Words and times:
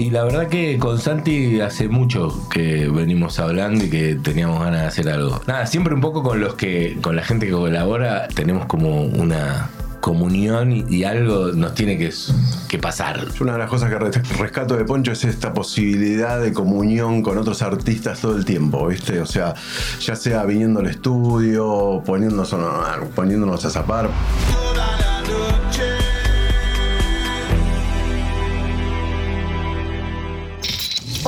Y 0.00 0.08
la 0.08 0.24
verdad 0.24 0.48
que 0.48 0.78
con 0.78 0.98
Santi 0.98 1.60
hace 1.60 1.86
mucho 1.86 2.48
que 2.48 2.88
venimos 2.88 3.38
hablando 3.38 3.84
y 3.84 3.90
que 3.90 4.14
teníamos 4.14 4.58
ganas 4.64 4.80
de 4.80 4.86
hacer 4.86 5.08
algo. 5.10 5.42
Nada, 5.46 5.66
siempre 5.66 5.92
un 5.92 6.00
poco 6.00 6.22
con 6.22 6.40
los 6.40 6.54
que, 6.54 6.96
con 7.02 7.16
la 7.16 7.22
gente 7.22 7.44
que 7.44 7.52
colabora, 7.52 8.26
tenemos 8.28 8.64
como 8.64 9.02
una 9.02 9.68
comunión 10.00 10.72
y, 10.88 11.04
algo 11.04 11.48
nos 11.48 11.74
tiene 11.74 11.98
que, 11.98 12.10
que 12.66 12.78
pasar. 12.78 13.26
Una 13.42 13.52
de 13.52 13.58
las 13.58 13.68
cosas 13.68 13.90
que 13.90 13.98
re- 13.98 14.10
rescato 14.38 14.74
de 14.74 14.86
Poncho 14.86 15.12
es 15.12 15.22
esta 15.24 15.52
posibilidad 15.52 16.40
de 16.40 16.54
comunión 16.54 17.20
con 17.20 17.36
otros 17.36 17.60
artistas 17.60 18.22
todo 18.22 18.36
el 18.36 18.46
tiempo, 18.46 18.86
¿viste? 18.86 19.20
O 19.20 19.26
sea, 19.26 19.52
ya 20.00 20.16
sea 20.16 20.44
viniendo 20.46 20.80
al 20.80 20.86
estudio, 20.86 22.02
poniéndonos, 22.06 22.56
poniéndonos 23.14 23.66
a 23.66 23.70
zapar. 23.70 24.08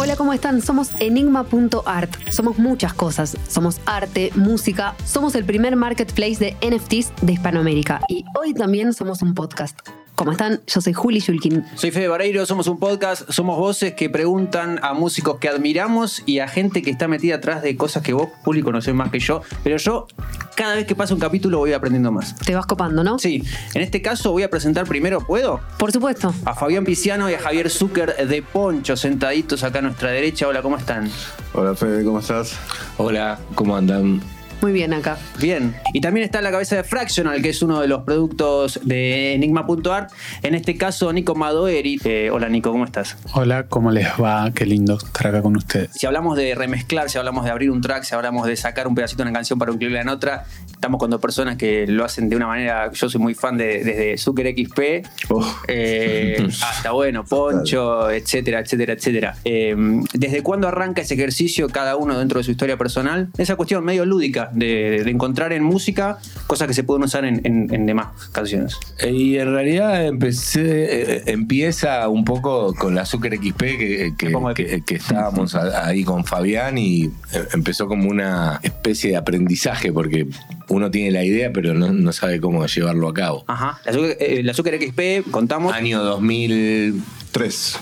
Hola, 0.03 0.17
¿cómo 0.17 0.33
están? 0.33 0.61
Somos 0.61 0.91
enigma.art. 0.99 2.29
Somos 2.29 2.59
muchas 2.59 2.93
cosas. 2.93 3.37
Somos 3.47 3.81
arte, 3.87 4.33
música. 4.35 4.97
Somos 5.05 5.37
el 5.37 5.45
primer 5.45 5.77
marketplace 5.77 6.39
de 6.41 6.57
NFTs 6.61 7.13
de 7.23 7.35
Hispanoamérica. 7.35 8.01
Y 8.09 8.25
hoy 8.37 8.53
también 8.53 8.95
somos 8.95 9.23
un 9.23 9.33
podcast. 9.33 9.79
¿Cómo 10.23 10.31
están? 10.31 10.61
Yo 10.69 10.81
soy 10.81 10.93
Juli 10.93 11.19
Shulkin. 11.19 11.65
Soy 11.75 11.91
Fede 11.91 12.07
Vareiro, 12.07 12.47
somos 12.47 12.69
un 12.69 12.79
podcast, 12.79 13.29
somos 13.29 13.59
voces 13.59 13.95
que 13.95 14.09
preguntan 14.09 14.79
a 14.81 14.95
músicos 14.95 15.41
que 15.41 15.49
admiramos 15.49 16.23
y 16.27 16.39
a 16.39 16.47
gente 16.47 16.81
que 16.81 16.93
está 16.93 17.09
metida 17.09 17.35
atrás 17.35 17.61
de 17.61 17.77
cosas 17.77 18.05
que 18.05 18.13
vos, 18.13 18.29
Juli, 18.45 18.63
conocés 18.63 18.95
más 18.95 19.11
que 19.11 19.19
yo. 19.19 19.43
Pero 19.65 19.79
yo, 19.79 20.07
cada 20.55 20.77
vez 20.77 20.87
que 20.87 20.95
pasa 20.95 21.13
un 21.13 21.19
capítulo, 21.19 21.59
voy 21.59 21.73
aprendiendo 21.73 22.13
más. 22.13 22.37
Te 22.37 22.55
vas 22.55 22.67
copando, 22.67 23.03
¿no? 23.03 23.19
Sí, 23.19 23.43
en 23.75 23.83
este 23.83 24.01
caso 24.01 24.31
voy 24.31 24.45
a 24.45 24.49
presentar 24.49 24.87
primero, 24.87 25.27
¿puedo? 25.27 25.61
Por 25.77 25.91
supuesto. 25.91 26.33
A 26.45 26.55
Fabián 26.55 26.85
Piciano 26.85 27.29
y 27.29 27.35
a 27.35 27.41
Javier 27.41 27.69
Zucker 27.69 28.15
de 28.29 28.43
Poncho, 28.43 28.97
sentaditos 28.97 29.65
acá 29.65 29.81
a 29.81 29.83
nuestra 29.83 30.13
derecha. 30.13 30.47
Hola, 30.47 30.63
¿cómo 30.63 30.77
están? 30.77 31.11
Hola 31.53 31.75
Fede, 31.75 32.05
¿cómo 32.05 32.21
estás? 32.21 32.57
Hola, 32.97 33.41
¿cómo 33.57 33.77
andan? 33.77 34.21
Muy 34.63 34.71
bien 34.71 34.95
acá. 34.95 35.19
Bien. 35.41 35.75
Y 35.93 36.01
también 36.01 36.25
está 36.25 36.41
la 36.41 36.53
cabeza 36.53 36.77
de 36.77 36.85
Fractional, 36.85 37.43
que 37.43 37.49
es 37.49 37.63
uno 37.63 37.81
de 37.81 37.89
los 37.89 38.05
productos 38.05 38.79
de 38.85 39.35
Enigma.art. 39.35 40.13
En 40.45 40.55
este 40.55 40.77
caso, 40.77 41.13
Nico 41.13 41.35
Madoeri. 41.35 42.01
Eh, 42.05 42.31
hola, 42.33 42.49
Nico, 42.49 42.71
¿cómo 42.71 42.85
estás? 42.85 43.17
Hola, 43.35 43.67
¿cómo 43.67 43.91
les 43.91 44.07
va? 44.23 44.53
Qué 44.55 44.65
lindo 44.65 44.99
estar 44.99 45.27
acá 45.27 45.43
con 45.43 45.57
ustedes. 45.57 45.91
Si 45.95 46.07
hablamos 46.07 46.37
de 46.37 46.55
remezclar, 46.55 47.11
si 47.11 47.19
hablamos 47.19 47.45
de 47.45 47.51
abrir 47.51 47.73
un 47.73 47.81
track, 47.81 48.05
si 48.05 48.15
hablamos 48.15 48.47
de 48.47 48.55
sacar 48.55 48.87
un 48.87 48.95
pedacito 48.95 49.25
de 49.25 49.31
una 49.31 49.37
canción 49.37 49.59
para 49.59 49.73
incluirla 49.73 50.01
en 50.01 50.09
otra, 50.09 50.45
estamos 50.71 51.01
con 51.01 51.11
dos 51.11 51.21
personas 51.21 51.57
que 51.57 51.89
lo 51.89 52.05
hacen 52.05 52.29
de 52.29 52.37
una 52.37 52.47
manera. 52.47 52.89
Yo 52.93 53.09
soy 53.11 53.21
muy 53.21 53.35
fan 53.35 53.57
de 53.59 53.83
desde 53.83 54.17
Zucker 54.17 54.47
XP 54.47 55.05
Oh. 55.29 55.45
eh, 55.67 56.49
hasta, 56.63 56.93
bueno, 56.93 57.25
Poncho, 57.25 58.11
etcétera, 58.13 58.61
etcétera, 58.61 58.93
etcétera. 58.93 59.37
Eh, 59.45 59.75
¿Desde 60.15 60.43
cuándo 60.45 60.69
arranca 60.69 61.03
ese 61.03 61.15
ejercicio 61.15 61.69
cada 61.69 61.97
uno 61.97 62.17
dentro 62.17 62.39
de 62.39 62.45
su 62.45 62.53
historia 62.53 62.77
personal? 62.77 63.29
Esa 63.39 63.57
cuestión 63.57 63.85
medio 63.85 64.05
lúdica 64.07 64.51
de, 64.53 65.03
de 65.05 65.11
encontrar 65.11 65.53
en 65.53 65.63
música 65.63 66.19
cosas 66.47 66.69
que 66.69 66.75
se 66.75 66.85
pueden 66.85 67.03
usar 67.05 67.25
en, 67.25 67.41
en- 67.45 67.73
en 67.73 67.87
demás 67.87 68.09
canciones. 68.33 68.77
Eh, 69.01 69.11
Y 69.13 69.39
en 69.39 69.53
realidad 69.53 70.07
empecé, 70.07 71.17
eh, 71.17 71.23
empieza 71.27 72.09
un 72.09 72.25
poco 72.25 72.75
con 72.75 72.95
la 72.95 73.03
Azúcar 73.03 73.35
XP 73.37 73.59
que, 73.79 74.13
que- 74.19 74.33
que- 74.55 74.83
que 74.85 74.95
estábamos 74.95 75.55
ahí 75.55 76.05
con 76.05 76.25
Fabián 76.25 76.79
y 76.79 77.05
eh, 77.07 77.11
empezó 77.55 77.87
como 77.89 78.09
una 78.11 78.61
especie 78.63 79.11
de 79.11 79.17
aprendizaje 79.17 79.93
porque 79.93 80.27
uno 80.69 80.91
tiene 80.91 81.11
la 81.11 81.25
idea 81.25 81.51
pero 81.53 81.75
no, 81.75 81.93
no 81.93 82.13
sabe 82.13 82.41
cómo 82.41 82.65
llevarlo 82.67 83.09
a 83.09 83.15
cabo. 83.15 83.45
Ajá. 83.47 83.79
La 83.85 83.91
Azúcar, 83.91 84.17
eh, 84.21 84.43
la 84.43 84.53
Azúcar 84.53 84.75
XP, 84.75 85.31
contamos. 85.31 85.73
Año 85.73 86.03
2000, 86.03 87.03
Tres. 87.33 87.79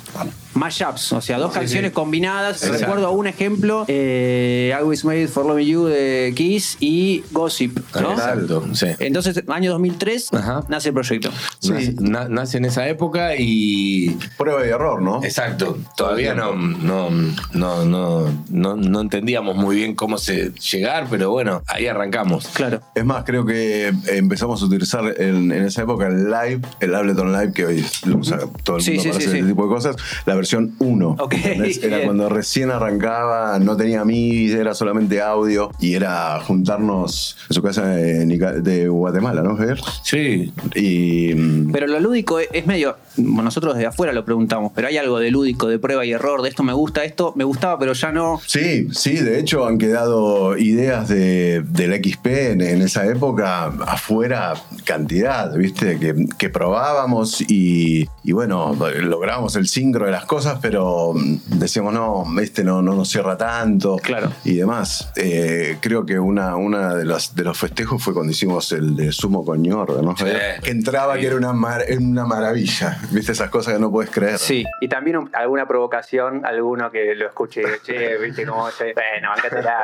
Mashups, 0.55 1.13
o 1.13 1.21
sea, 1.21 1.39
dos 1.39 1.53
Sí, 1.53 1.61
canciones 1.61 1.91
sí. 1.91 1.95
combinadas. 1.95 2.63
Exacto. 2.63 2.79
Recuerdo 2.87 3.11
un 3.13 3.27
ejemplo, 3.27 3.85
eh, 3.89 4.75
I 4.79 4.83
Was 4.85 5.05
Made 5.05 5.29
for 5.29 5.47
Loving 5.47 5.67
You 5.67 5.85
de 5.87 6.33
Kiss 6.37 6.77
y 6.81 7.23
Gossip, 7.31 7.79
¿no? 8.01 8.13
exacto, 8.13 8.65
sí. 8.75 8.87
Entonces, 8.99 9.43
año 9.49 9.71
2003, 9.73 10.33
Ajá. 10.35 10.65
nace 10.69 10.89
el 10.89 10.95
proyecto. 10.95 11.31
Nace, 11.69 11.95
na- 12.01 12.29
nace 12.29 12.59
en 12.59 12.65
esa 12.65 12.89
época 12.89 13.37
y 13.37 14.17
Prueba 14.37 14.67
y 14.67 14.71
error, 14.71 15.01
¿no? 15.03 15.23
Exacto, 15.23 15.79
todavía 15.97 16.35
no, 16.35 16.55
no, 16.55 17.11
no, 17.53 17.85
no, 17.85 18.31
no, 18.49 18.77
no 18.77 19.01
entendíamos 19.01 19.57
muy 19.57 19.77
bien 19.77 19.95
cómo 19.95 20.19
se 20.19 20.51
llegar, 20.53 21.07
pero 21.11 21.31
bueno, 21.31 21.63
ahí 21.67 21.87
arrancamos. 21.87 22.49
Claro. 22.49 22.81
Es 22.95 23.05
más, 23.05 23.25
creo 23.25 23.45
que 23.47 23.93
empezamos 24.09 24.63
a 24.63 24.65
utilizar 24.67 25.05
en, 25.21 25.53
en 25.53 25.65
esa 25.65 25.83
época 25.83 26.07
el 26.09 26.25
live, 26.31 26.61
el 26.81 26.95
Ableton 26.95 27.33
Live, 27.33 27.53
que 27.53 27.67
hoy 27.67 27.85
lo 28.07 28.19
usa 28.19 28.39
todo 28.65 28.79
el 28.79 28.83
mundo 28.85 28.85
sí, 28.85 28.97
para 28.97 29.03
sí, 29.03 29.09
hacer 29.11 29.23
sí. 29.23 29.39
ese 29.39 29.47
tipo 29.49 29.63
de 29.65 29.69
cosas, 29.69 29.97
la 30.27 30.35
versión 30.41 30.75
1. 30.79 31.17
Ok, 31.19 31.35
¿entendés? 31.35 31.79
Era 31.83 31.97
bien. 31.99 32.09
cuando 32.09 32.29
recién 32.29 32.71
arrancaba, 32.71 33.59
no 33.59 33.77
tenía 33.77 34.05
MIDI, 34.05 34.53
era 34.53 34.75
solamente 34.75 35.21
audio, 35.21 35.71
y 35.79 35.95
era 35.95 36.41
juntarnos 36.41 37.37
en 37.49 37.55
su 37.55 37.63
casa 37.63 37.87
de, 37.87 38.25
de 38.63 38.89
Guatemala, 38.89 39.43
¿no, 39.43 39.57
Javier? 39.57 39.81
Sí, 40.03 40.53
Y... 40.75 41.35
mm, 41.35 41.73
Pero 41.73 41.87
lo 41.87 42.01
lúdico 42.01 42.39
es- 42.41 42.49
es 42.53 42.67
medio, 42.67 42.97
nosotros 43.17 43.75
desde 43.75 43.87
afuera 43.87 44.13
lo 44.13 44.25
preguntamos, 44.25 44.73
pero 44.75 44.89
hay 44.89 44.97
algo 44.97 45.19
de 45.19 45.31
lúdico, 45.31 45.69
de 45.69 45.79
prueba 45.79 46.05
y 46.05 46.13
error, 46.13 46.43
de 46.43 46.49
esto 46.49 46.63
me 46.63 46.73
gusta, 46.73 47.05
esto 47.05 47.33
me 47.37 47.45
gustaba, 47.45 47.79
pero 47.79 47.93
ya 47.93 48.13
no. 48.13 48.41
Sí, 48.47 48.89
sí, 48.93 49.15
de 49.17 49.39
hecho 49.39 49.67
han 49.67 49.79
quedado 49.79 50.57
ideas 50.57 51.09
de, 51.09 51.63
del 51.69 51.95
XP 52.05 52.27
en, 52.27 52.61
en 52.61 52.83
esa 52.83 53.07
época 53.07 53.67
afuera, 53.87 54.55
cantidad, 54.85 55.55
¿viste? 55.57 55.99
Que, 55.99 56.27
que 56.39 56.49
probábamos 56.51 57.41
y, 57.43 58.09
y 58.25 58.33
bueno, 58.33 58.77
logramos 59.03 59.57
el 59.57 59.67
sincro 59.69 60.07
de 60.07 60.13
las 60.13 60.25
cosas, 60.31 60.59
pero 60.63 61.13
mm, 61.13 61.59
decíamos, 61.59 61.93
no, 61.93 62.25
este 62.41 62.63
no, 62.63 62.81
no 62.83 62.95
nos 62.95 63.09
cierra 63.09 63.37
tanto 63.37 63.97
Claro. 63.97 64.31
y 64.45 64.55
demás. 64.55 65.11
Eh, 65.17 65.79
creo 65.81 66.07
que 66.07 66.21
una, 66.21 66.55
una 66.55 66.95
de, 66.95 67.05
los, 67.05 67.35
de 67.35 67.43
los 67.43 67.59
festejos 67.59 68.01
fue 68.01 68.15
cuando 68.15 68.31
hicimos 68.31 68.71
el 68.71 68.95
de 68.95 69.11
Sumo 69.11 69.45
con. 69.45 69.61
Sí. 69.65 70.25
Que 70.63 70.71
entraba 70.71 71.15
Sí. 71.15 71.21
que 71.21 71.27
era 71.27 71.37
una, 71.37 71.53
mar- 71.53 71.85
una 71.99 72.25
maravilla, 72.27 72.97
¿viste? 73.11 73.33
Esas 73.33 73.51
cosas 73.51 73.75
que 73.75 73.81
no 73.81 73.91
puedes 73.91 74.11
creer. 74.13 74.39
Sí, 74.39 74.65
y 74.81 74.87
también 74.89 75.17
un- 75.17 75.31
alguna 75.35 75.67
provocación, 75.67 76.45
alguno 76.47 76.93
que 76.93 77.15
lo 77.17 77.27
escuche 77.27 77.63
y 77.63 77.65
diga, 77.65 77.77
che, 77.85 78.17
viste 78.19 78.47
cómo 78.47 78.71
se. 78.71 78.95
Bueno, 78.95 79.31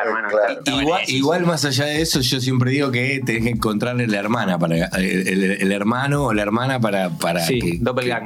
hermano. 0.05 0.29
Claro. 0.29 0.53
Está 0.61 0.71
igual, 0.71 1.03
más 1.45 1.65
allá 1.65 1.87
de 1.87 2.01
eso, 2.03 2.21
yo 2.21 2.41
siempre 2.41 2.71
digo 2.71 2.93
que 2.93 3.21
tenés 3.27 3.43
que 3.43 3.51
encontrarle 3.51 4.07
la 4.07 4.19
hermana, 4.19 4.59
para 4.59 4.77
el, 4.77 5.29
el- 5.29 5.51
el 5.63 5.73
hermano 5.73 6.27
o 6.27 6.33
la 6.33 6.43
hermana 6.43 6.79
para, 6.79 7.11
para 7.11 7.41
Sí, 7.41 7.59
que, 7.59 7.79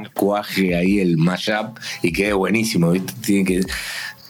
que 0.03 0.09
cuaje 0.13 0.75
ahí 0.75 0.99
el 0.99 1.17
mashup 1.17 1.77
y 2.03 2.10
quede 2.11 2.33
buenísimo, 2.33 2.91
¿viste? 2.91 3.13
Tiene 3.25 3.45
que. 3.45 3.61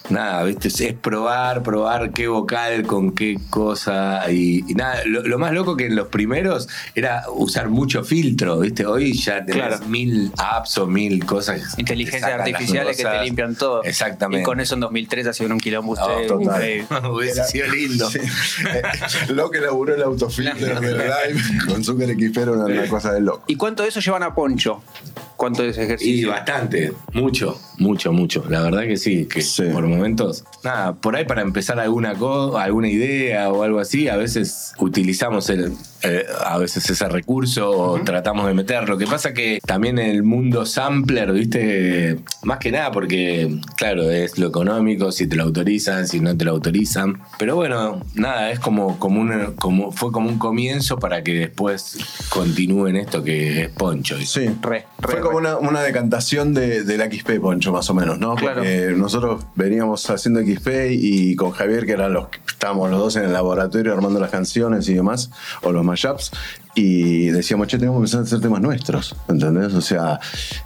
Nada, 0.09 0.43
¿viste? 0.43 0.67
Es 0.67 0.93
probar, 0.95 1.63
probar 1.63 2.11
qué 2.11 2.27
vocal 2.27 2.83
con 2.85 3.13
qué 3.13 3.37
cosa. 3.49 4.29
Y, 4.29 4.69
y 4.69 4.73
nada, 4.75 5.03
lo, 5.05 5.21
lo 5.21 5.39
más 5.39 5.53
loco 5.53 5.77
que 5.77 5.85
en 5.85 5.95
los 5.95 6.07
primeros 6.09 6.67
era 6.95 7.23
usar 7.33 7.69
mucho 7.69 8.03
filtro, 8.03 8.59
¿viste? 8.59 8.85
Hoy 8.85 9.13
ya 9.13 9.45
tenés 9.45 9.67
Claro. 9.67 9.85
mil 9.87 10.33
apps 10.37 10.77
o 10.79 10.87
mil 10.87 11.23
cosas. 11.25 11.77
Inteligencias 11.79 12.29
artificiales 12.29 12.97
que 12.97 13.03
te 13.05 13.23
limpian 13.23 13.55
todo. 13.55 13.83
Exactamente. 13.85 14.41
Y 14.41 14.43
con 14.43 14.59
eso 14.59 14.73
en 14.73 14.81
2003 14.81 15.27
ha 15.27 15.33
sido 15.33 15.49
un 15.51 15.59
quilombo 15.61 15.93
Oh, 15.93 16.01
ustedes. 16.01 16.27
total. 16.27 16.43
increíble. 16.55 16.87
Hubiese 17.09 17.43
sido 17.45 17.67
lindo. 17.67 18.09
Sí. 18.09 18.19
Eh, 18.19 18.81
lo 19.29 19.49
que 19.49 19.61
laburó 19.61 19.95
el 19.95 20.01
autofilter 20.03 20.79
del 20.81 20.97
live 20.97 21.41
con 21.69 21.83
Zucker 21.85 22.09
XP 22.09 22.37
era 22.37 22.51
una, 22.51 22.65
una 22.65 22.87
cosa 22.87 23.13
de 23.13 23.21
loco. 23.21 23.43
¿Y 23.47 23.55
cuánto 23.55 23.83
de 23.83 23.89
eso 23.89 24.01
llevan 24.01 24.23
a 24.23 24.35
Poncho? 24.35 24.83
¿Cuánto 25.41 25.63
de 25.63 25.69
ese 25.69 25.81
Y 25.81 25.85
ejercicio? 25.85 26.29
bastante, 26.29 26.93
mucho, 27.13 27.59
mucho, 27.79 28.13
mucho. 28.13 28.45
La 28.47 28.61
verdad 28.61 28.83
que 28.83 28.95
sí, 28.95 29.25
que 29.25 29.41
Sí. 29.41 29.63
por 29.73 29.87
momentos. 29.87 30.43
Nada, 30.63 30.93
por 30.93 31.15
ahí 31.15 31.25
para 31.25 31.41
empezar 31.41 31.79
alguna 31.79 32.13
cosa, 32.13 32.61
alguna 32.61 32.87
idea 32.89 33.49
o 33.49 33.63
algo 33.63 33.79
así, 33.79 34.07
a 34.07 34.17
veces 34.17 34.73
utilizamos 34.77 35.49
el, 35.49 35.73
eh, 36.03 36.25
a 36.45 36.59
veces 36.59 36.87
ese 36.87 37.09
recurso 37.09 37.71
o 37.71 37.99
tratamos 38.03 38.45
de 38.45 38.53
meter. 38.53 38.87
Lo 38.87 38.99
que 38.99 39.07
pasa 39.07 39.33
que 39.33 39.57
también 39.65 39.97
en 39.97 40.11
el 40.11 40.21
mundo 40.21 40.67
sampler, 40.67 41.31
viste, 41.31 42.19
más 42.43 42.59
que 42.59 42.71
nada 42.71 42.91
porque, 42.91 43.57
claro, 43.77 44.11
es 44.11 44.37
lo 44.37 44.45
económico, 44.47 45.11
si 45.11 45.25
te 45.25 45.35
lo 45.37 45.43
autorizan, 45.45 46.07
si 46.07 46.19
no 46.19 46.37
te 46.37 46.45
lo 46.45 46.51
autorizan. 46.51 47.19
Pero 47.39 47.55
bueno, 47.55 48.03
nada, 48.13 48.51
es 48.51 48.59
como, 48.59 48.99
como, 48.99 49.19
un, 49.21 49.55
como 49.55 49.91
fue 49.91 50.11
como 50.11 50.29
un 50.29 50.37
comienzo 50.37 50.99
para 50.99 51.23
que 51.23 51.33
después 51.33 51.97
continúen 52.29 52.95
esto 52.95 53.23
que 53.23 53.63
es 53.63 53.69
Poncho. 53.69 54.17
Sí, 54.23 54.45
Re, 54.61 54.85
re, 54.99 55.30
fue 55.31 55.55
una 55.55 55.81
decantación 55.81 56.53
de, 56.53 56.83
del 56.83 57.01
XP, 57.11 57.39
Poncho, 57.39 57.71
más 57.71 57.89
o 57.89 57.93
menos, 57.93 58.19
¿no? 58.19 58.35
Claro. 58.35 58.61
Porque 58.61 58.93
nosotros 58.95 59.45
veníamos 59.55 60.09
haciendo 60.09 60.41
XP 60.41 60.67
y 60.91 61.35
con 61.35 61.51
Javier, 61.51 61.85
que 61.85 61.93
eran 61.93 62.13
los 62.13 62.27
que 62.27 62.39
estábamos 62.47 62.89
los 62.89 62.99
dos 62.99 63.15
en 63.15 63.23
el 63.25 63.33
laboratorio 63.33 63.93
armando 63.93 64.19
las 64.19 64.31
canciones 64.31 64.87
y 64.89 64.93
demás, 64.93 65.31
o 65.61 65.71
los 65.71 65.83
mashups, 65.83 66.31
y 66.75 67.27
decíamos, 67.27 67.67
che, 67.67 67.77
tenemos 67.77 67.95
que 67.97 67.99
empezar 67.99 68.19
a 68.21 68.23
hacer 68.23 68.39
temas 68.41 68.61
nuestros, 68.61 69.15
¿entendés? 69.27 69.73
O 69.73 69.81
sea, 69.81 70.19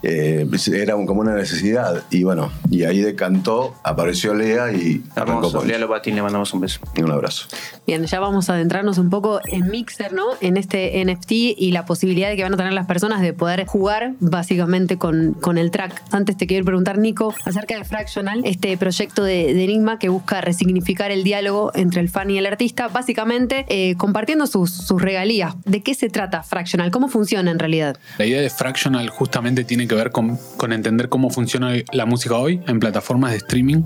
eh, 0.03 0.47
era 0.73 0.95
un- 0.95 1.05
como 1.05 1.21
una 1.21 1.33
necesidad. 1.35 2.03
Y 2.11 2.23
bueno, 2.23 2.51
y 2.69 2.83
ahí 2.83 2.99
decantó, 3.01 3.75
apareció 3.83 4.33
Lea 4.33 4.71
y 4.71 5.03
arrancó 5.15 5.47
Hermoso. 5.47 5.65
Lea 5.65 5.79
Lopatín, 5.79 6.15
le 6.15 6.21
mandamos 6.21 6.53
un 6.53 6.61
beso. 6.61 6.79
Un 6.97 7.11
abrazo. 7.11 7.47
Bien, 7.87 8.05
ya 8.05 8.19
vamos 8.19 8.49
a 8.49 8.53
adentrarnos 8.53 8.97
un 8.97 9.09
poco 9.09 9.39
en 9.47 9.69
Mixer, 9.69 10.13
¿no? 10.13 10.25
En 10.41 10.57
este 10.57 10.99
NFT 11.03 11.31
y 11.57 11.71
la 11.71 11.85
posibilidad 11.85 12.29
de 12.29 12.35
que 12.35 12.43
van 12.43 12.53
a 12.53 12.57
tener 12.57 12.73
las 12.73 12.85
personas 12.85 13.21
de 13.21 13.33
poder 13.33 13.65
jugar 13.65 14.13
básicamente 14.19 14.97
con, 14.97 15.33
con 15.33 15.57
el 15.57 15.71
track. 15.71 16.03
Antes 16.11 16.37
te 16.37 16.45
quiero 16.47 16.65
preguntar, 16.65 16.97
Nico, 16.97 17.33
acerca 17.45 17.77
de 17.77 17.83
Fractional, 17.83 18.41
este 18.45 18.77
proyecto 18.77 19.23
de, 19.23 19.53
de 19.53 19.63
Enigma 19.63 19.97
que 19.99 20.09
busca 20.09 20.41
resignificar 20.41 21.11
el 21.11 21.23
diálogo 21.23 21.71
entre 21.73 22.01
el 22.01 22.09
fan 22.09 22.29
y 22.29 22.37
el 22.37 22.45
artista, 22.45 22.87
básicamente 22.89 23.65
eh, 23.69 23.95
compartiendo 23.97 24.45
sus, 24.47 24.71
sus 24.71 25.01
regalías. 25.01 25.55
¿De 25.65 25.81
qué 25.81 25.94
se 25.95 26.09
trata 26.09 26.43
Fractional? 26.43 26.91
¿Cómo 26.91 27.07
funciona 27.07 27.51
en 27.51 27.59
realidad? 27.59 27.97
La 28.17 28.25
idea 28.25 28.41
de 28.41 28.49
Fractional 28.49 29.09
justamente 29.09 29.63
tiene 29.63 29.87
que 29.87 29.95
ver 29.95 30.11
con, 30.11 30.37
con 30.57 30.73
entender 30.73 31.09
cómo 31.09 31.29
funciona 31.29 31.73
la 31.91 32.05
música 32.05 32.35
hoy 32.35 32.61
en 32.67 32.79
plataformas 32.79 33.31
de 33.31 33.37
streaming 33.37 33.83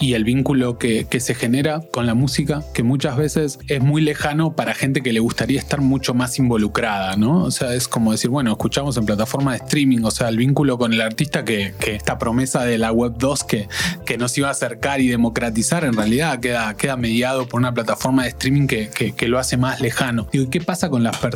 y 0.00 0.14
el 0.14 0.24
vínculo 0.24 0.78
que, 0.78 1.06
que 1.08 1.20
se 1.20 1.34
genera 1.34 1.80
con 1.92 2.06
la 2.06 2.14
música, 2.14 2.62
que 2.74 2.82
muchas 2.82 3.16
veces 3.16 3.58
es 3.68 3.80
muy 3.80 4.02
lejano 4.02 4.54
para 4.54 4.74
gente 4.74 5.02
que 5.02 5.12
le 5.12 5.20
gustaría 5.20 5.58
estar 5.58 5.80
mucho 5.80 6.14
más 6.14 6.38
involucrada, 6.38 7.16
¿no? 7.16 7.44
O 7.44 7.50
sea, 7.50 7.74
es 7.74 7.88
como 7.88 8.12
decir, 8.12 8.30
bueno, 8.30 8.50
escuchamos 8.50 8.96
en 8.96 9.06
plataforma 9.06 9.52
de 9.52 9.58
streaming, 9.58 10.02
o 10.04 10.10
sea, 10.10 10.28
el 10.28 10.36
vínculo 10.36 10.78
con 10.78 10.92
el 10.92 11.00
artista 11.00 11.44
que, 11.44 11.74
que 11.78 11.94
esta 11.94 12.18
promesa 12.18 12.64
de 12.64 12.78
la 12.78 12.92
Web 12.92 13.14
2 13.18 13.44
que, 13.44 13.68
que 14.04 14.18
nos 14.18 14.36
iba 14.38 14.48
a 14.48 14.52
acercar 14.52 15.00
y 15.00 15.08
democratizar, 15.08 15.84
en 15.84 15.92
realidad 15.94 16.40
queda, 16.40 16.74
queda 16.76 16.96
mediado 16.96 17.46
por 17.48 17.60
una 17.60 17.72
plataforma 17.72 18.22
de 18.24 18.30
streaming 18.30 18.66
que, 18.66 18.88
que- 18.90 19.12
que 19.14 19.28
lo 19.28 19.38
hace 19.38 19.56
más 19.56 19.80
lejano. 19.80 20.26
Digo, 20.32 20.44
¿y 20.44 20.48
qué 20.48 20.60
pasa 20.60 20.88
con 20.90 21.02
las 21.02 21.16
personas, 21.18 21.35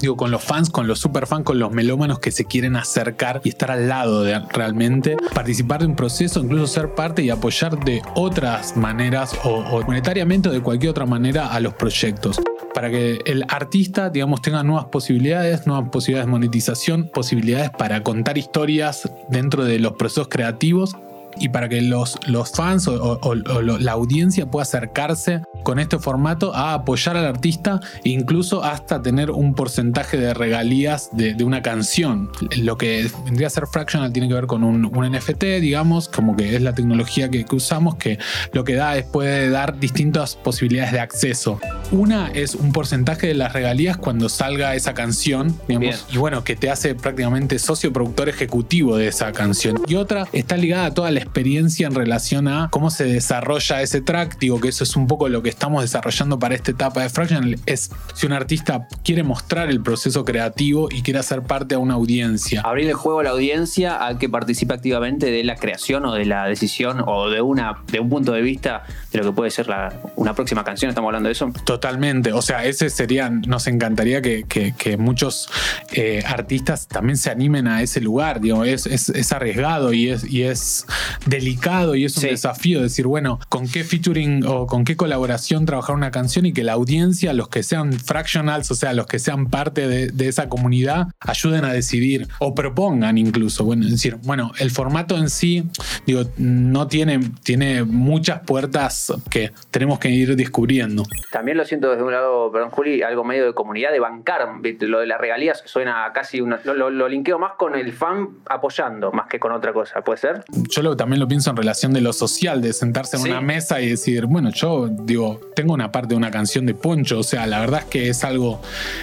digo, 0.00 0.16
con 0.16 0.30
los 0.30 0.42
fans, 0.42 0.70
con 0.70 0.86
los 0.86 0.98
superfans, 0.98 1.44
con 1.44 1.58
los 1.58 1.72
melómanos 1.72 2.18
que 2.18 2.30
se 2.30 2.44
quieren 2.44 2.76
acercar 2.76 3.40
y 3.44 3.50
estar 3.50 3.70
al 3.70 3.88
lado 3.88 4.22
de 4.22 4.38
realmente 4.52 5.16
participar 5.34 5.80
de 5.80 5.86
un 5.86 5.96
proceso, 5.96 6.40
incluso 6.40 6.66
ser 6.66 6.94
parte 6.94 7.22
y 7.22 7.30
apoyar 7.30 7.82
de 7.84 8.02
otras 8.14 8.76
maneras 8.76 9.38
o, 9.44 9.50
o 9.50 9.82
monetariamente 9.82 10.48
o 10.48 10.52
de 10.52 10.60
cualquier 10.60 10.90
otra 10.90 11.06
manera 11.06 11.48
a 11.48 11.60
los 11.60 11.74
proyectos? 11.74 12.40
Para 12.74 12.90
que 12.90 13.20
el 13.26 13.44
artista, 13.48 14.08
digamos, 14.08 14.40
tenga 14.40 14.62
nuevas 14.62 14.86
posibilidades, 14.86 15.66
nuevas 15.66 15.90
posibilidades 15.90 16.26
de 16.26 16.30
monetización, 16.30 17.10
posibilidades 17.12 17.70
para 17.70 18.02
contar 18.02 18.38
historias 18.38 19.10
dentro 19.28 19.64
de 19.64 19.78
los 19.78 19.92
procesos 19.92 20.28
creativos 20.28 20.96
y 21.38 21.48
para 21.48 21.68
que 21.68 21.80
los, 21.82 22.18
los 22.26 22.50
fans 22.52 22.86
o, 22.88 23.18
o- 23.22 23.28
o 23.30 23.34
la 23.62 23.92
audiencia 23.92 24.46
pueda 24.46 24.62
acercarse 24.62 25.42
con 25.62 25.78
este 25.78 25.98
formato 25.98 26.54
a 26.54 26.74
apoyar 26.74 27.16
al 27.16 27.24
artista 27.26 27.80
e 28.04 28.10
incluso 28.10 28.64
hasta 28.64 29.00
tener 29.02 29.30
un 29.30 29.54
porcentaje 29.54 30.16
de 30.16 30.34
regalías 30.34 31.08
de, 31.12 31.34
de 31.34 31.44
una 31.44 31.62
canción. 31.62 32.30
Lo 32.58 32.76
que 32.76 33.08
vendría 33.24 33.46
a 33.46 33.50
ser 33.50 33.66
Fractional 33.66 34.12
tiene 34.12 34.28
que 34.28 34.34
ver 34.34 34.46
con 34.46 34.64
un, 34.64 34.84
un 34.84 35.10
NFT, 35.12 35.44
digamos, 35.60 36.08
como 36.08 36.36
que 36.36 36.56
es 36.56 36.62
la 36.62 36.74
tecnología 36.74 37.28
que, 37.28 37.44
que 37.44 37.56
usamos, 37.56 37.94
que 37.96 38.18
lo 38.52 38.64
que 38.64 38.74
da 38.74 38.96
es 38.96 39.04
puede 39.06 39.50
dar 39.50 39.78
distintas 39.78 40.34
posibilidades 40.36 40.92
de 40.92 41.00
acceso. 41.00 41.60
Una 41.90 42.28
es 42.32 42.54
un 42.54 42.72
porcentaje 42.72 43.28
de 43.28 43.34
las 43.34 43.52
regalías 43.52 43.96
cuando 43.96 44.28
salga 44.28 44.74
esa 44.74 44.94
canción, 44.94 45.56
digamos, 45.68 45.80
Bien. 45.80 45.96
y 46.12 46.16
bueno, 46.18 46.42
que 46.44 46.56
te 46.56 46.70
hace 46.70 46.94
prácticamente 46.94 47.58
socio 47.58 47.92
productor 47.92 48.28
ejecutivo 48.28 48.96
de 48.96 49.08
esa 49.08 49.32
canción. 49.32 49.80
Y 49.86 49.94
otra 49.94 50.26
está 50.32 50.56
ligada 50.56 50.86
a 50.86 50.94
toda 50.94 51.10
la 51.10 51.20
experiencia 51.22 51.86
en 51.86 51.94
relación 51.94 52.48
a 52.48 52.68
cómo 52.70 52.90
se 52.90 53.04
desarrolla 53.04 53.82
ese 53.82 54.00
track. 54.00 54.38
Digo 54.38 54.60
que 54.60 54.68
eso 54.68 54.84
es 54.84 54.96
un 54.96 55.06
poco 55.06 55.28
lo 55.28 55.42
que 55.42 55.48
estamos 55.48 55.82
desarrollando 55.82 56.38
para 56.38 56.54
esta 56.54 56.70
etapa 56.72 57.02
de 57.02 57.08
Fractional. 57.08 57.58
Es 57.66 57.90
si 58.14 58.26
un 58.26 58.32
artista 58.32 58.86
quiere 59.04 59.22
mostrar 59.22 59.70
el 59.70 59.82
proceso 59.82 60.24
creativo 60.24 60.88
y 60.90 61.02
quiere 61.02 61.20
hacer 61.20 61.42
parte 61.42 61.74
a 61.74 61.78
una 61.78 61.94
audiencia. 61.94 62.60
Abrir 62.62 62.88
el 62.88 62.94
juego 62.94 63.20
a 63.20 63.24
la 63.24 63.30
audiencia 63.30 64.06
a 64.06 64.18
que 64.18 64.28
participe 64.28 64.74
activamente 64.74 65.30
de 65.30 65.44
la 65.44 65.56
creación 65.56 66.04
o 66.04 66.14
de 66.14 66.24
la 66.26 66.46
decisión 66.46 67.02
o 67.06 67.30
de 67.30 67.40
una 67.40 67.78
de 67.90 68.00
un 68.00 68.08
punto 68.08 68.32
de 68.32 68.42
vista 68.42 68.82
de 69.12 69.18
lo 69.18 69.24
que 69.24 69.32
puede 69.32 69.50
ser 69.50 69.68
la- 69.68 69.92
una 70.16 70.34
próxima 70.34 70.64
canción. 70.64 70.88
Estamos 70.90 71.08
hablando 71.08 71.28
de 71.28 71.32
eso. 71.32 71.52
Totalmente, 71.64 72.32
o 72.32 72.42
sea, 72.42 72.64
ese 72.64 72.90
sería, 72.90 73.30
nos 73.30 73.66
encantaría 73.66 74.20
que, 74.22 74.44
que- 74.44 74.74
que 74.76 74.96
muchos 74.96 75.48
eh, 75.92 76.22
artistas 76.26 76.88
también 76.88 77.16
se 77.16 77.30
animen 77.30 77.66
a 77.68 77.82
ese 77.82 78.00
lugar, 78.00 78.40
digo, 78.40 78.64
es, 78.64 78.86
es, 78.86 79.08
es 79.10 79.32
arriesgado 79.32 79.92
y 79.92 80.08
es, 80.10 80.24
y 80.30 80.42
es 80.42 80.86
delicado 81.26 81.94
y 81.94 82.04
es 82.04 82.16
un 82.16 82.22
Sí. 82.22 82.28
desafío 82.28 82.82
decir, 82.82 83.06
bueno, 83.06 83.38
con 83.48 83.68
qué 83.68 83.84
featuring 83.84 84.44
o 84.46 84.66
con 84.66 84.84
qué 84.84 84.96
colaboración 84.96 85.64
trabajar 85.66 85.96
una 85.96 86.10
canción 86.10 86.46
y 86.46 86.52
que 86.52 86.62
la 86.64 86.72
audiencia, 86.74 87.32
los 87.32 87.48
que 87.48 87.62
sean 87.62 87.92
fractionals, 87.92 88.70
o 88.70 88.74
sea, 88.74 88.92
los 88.92 89.06
que 89.06 89.18
sean 89.18 89.46
parte 89.48 89.88
de, 89.88 90.08
de 90.08 90.28
esa 90.28 90.48
comunidad, 90.48 91.08
ayuden 91.20 91.64
a 91.64 91.72
decidir 91.72 92.28
o 92.38 92.54
propongan 92.54 93.18
incluso, 93.18 93.64
bueno, 93.64 93.84
es 93.84 93.90
decir, 93.92 94.16
bueno, 94.22 94.52
el 94.58 94.70
formato 94.70 95.16
en 95.16 95.28
sí, 95.30 95.64
digo, 96.06 96.22
no 96.36 96.86
tiene, 96.88 97.20
tiene 97.42 97.84
muchas 97.84 98.40
puertas 98.40 99.12
que 99.30 99.52
tenemos 99.70 99.98
que 99.98 100.10
ir 100.10 100.36
descubriendo. 100.36 101.04
También 101.30 101.56
lo 101.56 101.64
siento 101.64 101.90
desde 101.90 102.02
un 102.02 102.12
lado, 102.12 102.50
perdón, 102.52 102.70
Juli, 102.70 103.02
algo 103.02 103.24
medio 103.24 103.44
de 103.46 103.54
comunidad, 103.54 103.90
de 103.92 104.00
bancar. 104.00 104.48
Lo 104.80 105.00
de 105.00 105.06
las 105.06 105.20
regalías 105.20 105.62
suena 105.66 106.10
casi 106.14 106.40
una. 106.40 106.60
Lo, 106.64 106.74
lo- 106.74 106.90
lo 106.90 107.08
linkeo 107.08 107.38
más 107.38 107.52
con 107.58 107.74
el 107.74 107.92
fan 107.92 108.28
apoyando, 108.48 109.12
más 109.12 109.26
que 109.28 109.38
con 109.38 109.52
otra 109.52 109.72
cosa. 109.72 110.00
¿Puede 110.02 110.18
ser? 110.18 110.44
yo 110.70 110.82
lo, 110.82 110.96
también 111.02 111.18
lo 111.18 111.26
pienso 111.26 111.50
en 111.50 111.56
relación 111.56 111.92
de 111.92 112.00
lo 112.00 112.12
social, 112.12 112.62
de 112.62 112.72
sentarse 112.72 113.16
en 113.16 113.22
Sí. 113.24 113.30
una 113.30 113.40
mesa 113.40 113.80
y 113.80 113.88
decir, 113.90 114.26
bueno, 114.26 114.50
yo 114.50 114.88
digo, 114.88 115.40
tengo 115.56 115.74
una 115.74 115.90
parte 115.90 116.10
de 116.10 116.14
una 116.14 116.30
canción 116.30 116.64
de 116.64 116.74
Poncho, 116.74 117.18
o 117.18 117.22
sea, 117.24 117.44
la 117.48 117.58
verdad 117.58 117.80
es 117.80 117.86
que 117.86 118.08
es 118.08 118.22
algo 118.22 118.60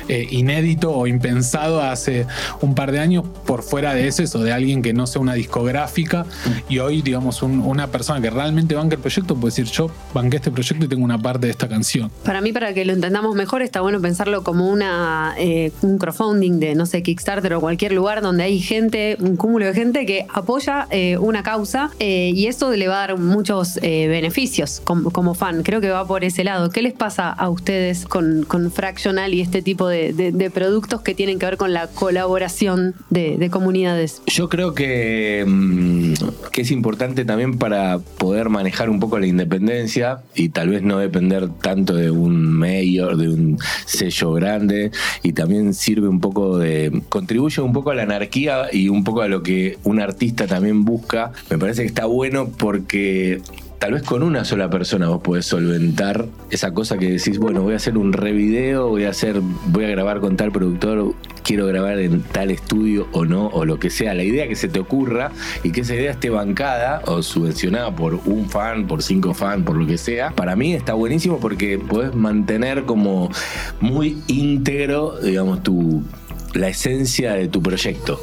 eh, 0.07 0.25
inédito 0.31 0.91
o 0.91 1.07
impensado 1.07 1.81
hace 1.81 2.25
un 2.61 2.73
par 2.73 2.91
de 2.93 2.99
años 2.99 3.25
por 3.45 3.63
fuera 3.63 3.93
de 3.93 4.07
eso, 4.07 4.23
o 4.37 4.39
de 4.43 4.51
alguien 4.53 4.81
que 4.81 4.93
no 4.93 5.07
sea 5.07 5.21
una 5.21 5.33
discográfica 5.33 6.25
y 6.69 6.79
hoy, 6.79 7.01
digamos, 7.01 7.41
un- 7.43 7.59
una 7.59 7.87
persona 7.87 8.21
que 8.21 8.29
realmente 8.29 8.75
banca 8.75 8.95
el 8.95 9.01
proyecto 9.01 9.35
puede 9.35 9.51
decir, 9.51 9.65
yo 9.65 9.91
banqué 10.13 10.37
este 10.37 10.51
proyecto 10.51 10.85
y 10.85 10.87
tengo 10.87 11.03
una 11.03 11.17
parte 11.21 11.47
de 11.47 11.51
esta 11.51 11.67
canción. 11.67 12.09
Para 12.23 12.39
mí, 12.41 12.51
para 12.53 12.73
que 12.73 12.85
lo 12.85 12.93
entendamos 12.93 13.35
mejor, 13.35 13.61
está 13.61 13.81
bueno 13.81 13.99
pensarlo 14.01 14.43
como 14.43 14.69
una, 14.69 15.35
eh, 15.37 15.71
un 15.81 15.97
crowdfunding 15.97 16.59
de, 16.59 16.75
no 16.75 16.85
sé, 16.85 17.03
Kickstarter 17.03 17.53
o 17.55 17.59
cualquier 17.61 17.91
lugar 17.91 18.21
donde 18.21 18.43
hay 18.43 18.59
gente, 18.59 19.17
un 19.19 19.35
cúmulo 19.35 19.65
de 19.65 19.73
gente 19.73 20.05
que 20.05 20.25
apoya 20.33 20.87
eh, 20.91 21.17
una 21.17 21.43
causa 21.43 21.88
eh, 21.99 22.31
y 22.33 22.47
eso 22.47 22.71
le 22.71 22.87
va 22.87 23.03
a 23.03 23.07
dar 23.07 23.17
muchos 23.17 23.77
eh, 23.81 24.07
beneficios 24.07 24.81
como, 24.83 25.33
fan. 25.33 25.63
Creo 25.63 25.81
que 25.81 25.89
va 25.89 26.05
por 26.07 26.23
ese 26.23 26.43
lado. 26.43 26.69
¿Qué 26.69 26.81
les 26.81 26.93
pasa 26.93 27.29
a 27.31 27.49
ustedes 27.49 28.05
con, 28.05 28.45
Fractional 28.71 29.33
y 29.33 29.41
este 29.41 29.61
tipo 29.61 29.87
de, 29.87 30.51
productos 30.53 31.01
que 31.01 31.15
tienen 31.15 31.39
que 31.39 31.45
ver 31.45 31.57
con 31.57 31.73
la 31.73 31.87
colaboración 31.87 32.95
de, 33.09 33.37
de 33.37 33.49
comunidades? 33.49 34.21
Yo 34.27 34.49
creo 34.49 34.73
que, 34.73 35.43
mm, 35.47 36.13
que 36.51 36.61
es 36.61 36.71
importante 36.71 37.25
también 37.25 37.57
para 37.57 37.99
poder 37.99 38.49
manejar 38.49 38.89
un 38.89 38.99
poco 38.99 39.19
la 39.19 39.27
independencia 39.27 40.19
y 40.35 40.49
tal 40.49 40.69
vez 40.69 40.83
no 40.83 40.97
depender 40.97 41.49
tanto 41.61 41.95
de 41.95 42.11
un 42.11 42.41
mayor, 42.41 43.17
de 43.17 43.29
un 43.29 43.57
sello 43.85 44.33
grande 44.33 44.91
y 45.23 45.33
también 45.33 45.73
sirve 45.73 46.07
un 46.07 46.19
poco 46.19 46.57
de... 46.57 47.01
contribuye 47.09 47.61
un 47.61 47.73
poco 47.73 47.91
a 47.91 47.95
la 47.95 48.03
anarquía 48.03 48.67
y 48.71 48.89
un 48.89 49.03
poco 49.03 49.21
a 49.21 49.27
lo 49.27 49.43
que 49.43 49.77
un 49.83 49.99
artista 49.99 50.47
también 50.47 50.85
busca. 50.85 51.31
Me 51.49 51.57
parece 51.57 51.78
está 51.85 52.05
bueno 52.05 52.49
porque 52.49 53.41
Tal 53.79 53.93
vez 53.93 54.03
con 54.03 54.23
una 54.23 54.43
sola 54.43 54.69
persona 54.69 55.07
vos 55.07 55.21
podés 55.21 55.45
solventar 55.45 56.25
esa 56.51 56.73
cosa 56.73 56.97
que 56.97 57.11
decís, 57.11 57.39
bueno, 57.39 57.61
voy 57.61 57.71
a 57.71 57.77
hacer 57.77 57.97
un 57.97 58.11
revideo, 58.11 58.89
voy 58.89 59.05
a 59.05 59.11
hacer, 59.11 59.39
voy 59.67 59.85
a 59.85 59.87
grabar 59.87 60.19
con 60.19 60.35
tal 60.35 60.51
productor, 60.51 61.13
quiero 61.43 61.65
grabar 61.65 61.97
en 61.97 62.21
tal 62.21 62.51
estudio 62.51 63.07
o 63.13 63.23
no, 63.23 63.47
o 63.47 63.63
lo 63.63 63.79
que 63.79 63.89
sea, 63.89 64.13
la 64.13 64.23
idea 64.23 64.49
que 64.49 64.57
se 64.57 64.67
te 64.67 64.81
ocurra 64.81 65.31
y 65.63 65.71
que 65.71 65.79
esa 65.81 65.95
idea 65.95 66.11
esté 66.11 66.29
bancada 66.29 67.01
o 67.05 67.23
subvencionada 67.23 67.95
por 67.95 68.15
un 68.25 68.49
fan, 68.49 68.85
por 68.85 69.01
cinco 69.01 69.33
fans, 69.33 69.63
por 69.63 69.77
lo 69.77 69.87
que 69.87 69.97
sea, 69.97 70.31
para 70.31 70.57
mí 70.57 70.73
está 70.73 70.93
buenísimo 70.93 71.39
porque 71.39 71.79
podés 71.79 72.13
mantener 72.13 72.83
como 72.83 73.31
muy 73.79 74.17
íntegro, 74.27 75.21
digamos, 75.21 75.63
tu 75.63 76.03
la 76.53 76.69
esencia 76.69 77.33
de 77.33 77.47
tu 77.47 77.61
proyecto, 77.61 78.19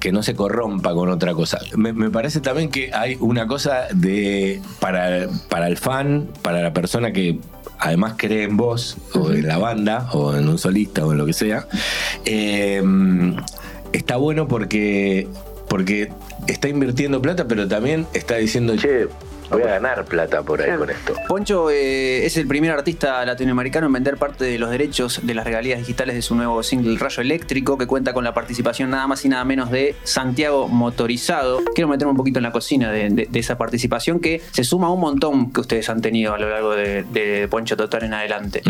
que 0.00 0.12
no 0.12 0.22
se 0.22 0.34
corrompa 0.34 0.92
con 0.94 1.08
otra 1.08 1.34
cosa. 1.34 1.58
Me, 1.76 1.92
me 1.92 2.10
parece 2.10 2.40
también 2.40 2.70
que 2.70 2.92
hay 2.92 3.16
una 3.20 3.46
cosa 3.46 3.86
de 3.92 4.60
para, 4.80 5.28
para 5.48 5.68
el 5.68 5.76
fan, 5.76 6.28
para 6.42 6.62
la 6.62 6.72
persona 6.72 7.12
que 7.12 7.38
además 7.78 8.14
cree 8.16 8.44
en 8.44 8.56
vos, 8.56 8.96
o 9.14 9.30
en 9.30 9.46
la 9.46 9.58
banda, 9.58 10.08
o 10.12 10.34
en 10.36 10.48
un 10.48 10.58
solista, 10.58 11.04
o 11.04 11.12
en 11.12 11.18
lo 11.18 11.26
que 11.26 11.32
sea, 11.32 11.66
eh, 12.24 12.82
está 13.92 14.16
bueno 14.16 14.48
porque, 14.48 15.28
porque 15.68 16.10
está 16.46 16.68
invirtiendo 16.68 17.20
plata, 17.20 17.46
pero 17.46 17.68
también 17.68 18.06
está 18.12 18.36
diciendo, 18.36 18.76
che, 18.76 19.08
voy 19.54 19.62
a 19.64 19.74
ganar 19.80 20.04
plata 20.04 20.42
por 20.42 20.60
ahí 20.62 20.76
con 20.76 20.90
esto. 20.90 21.14
Poncho 21.28 21.70
eh, 21.70 22.24
es 22.26 22.36
el 22.36 22.46
primer 22.46 22.70
artista 22.70 23.24
latinoamericano 23.24 23.86
en 23.86 23.92
vender 23.92 24.16
parte 24.16 24.44
de 24.44 24.58
los 24.58 24.70
derechos 24.70 25.20
de 25.22 25.34
las 25.34 25.44
regalías 25.44 25.78
digitales 25.78 26.14
de 26.14 26.22
su 26.22 26.34
nuevo 26.34 26.62
single 26.62 26.98
Rayo 26.98 27.22
Eléctrico, 27.22 27.78
que 27.78 27.86
cuenta 27.86 28.12
con 28.12 28.24
la 28.24 28.34
participación 28.34 28.90
nada 28.90 29.06
más 29.06 29.24
y 29.24 29.28
nada 29.28 29.44
menos 29.44 29.70
de 29.70 29.94
Santiago 30.04 30.68
Motorizado. 30.68 31.60
Quiero 31.74 31.88
meterme 31.88 32.10
un 32.12 32.16
poquito 32.16 32.38
en 32.38 32.42
la 32.44 32.52
cocina 32.52 32.90
de, 32.90 33.10
de- 33.10 33.28
de 33.30 33.38
esa 33.38 33.56
participación 33.58 34.20
que 34.20 34.40
se 34.52 34.64
suma 34.64 34.86
a 34.88 34.90
un 34.90 35.00
montón 35.00 35.52
que 35.52 35.60
ustedes 35.60 35.88
han 35.88 36.00
tenido 36.00 36.34
a 36.34 36.38
lo 36.38 36.48
largo 36.50 36.74
de, 36.74 37.04
de 37.04 37.48
Poncho 37.48 37.76
Total 37.76 38.04
en 38.04 38.14
adelante. 38.14 38.62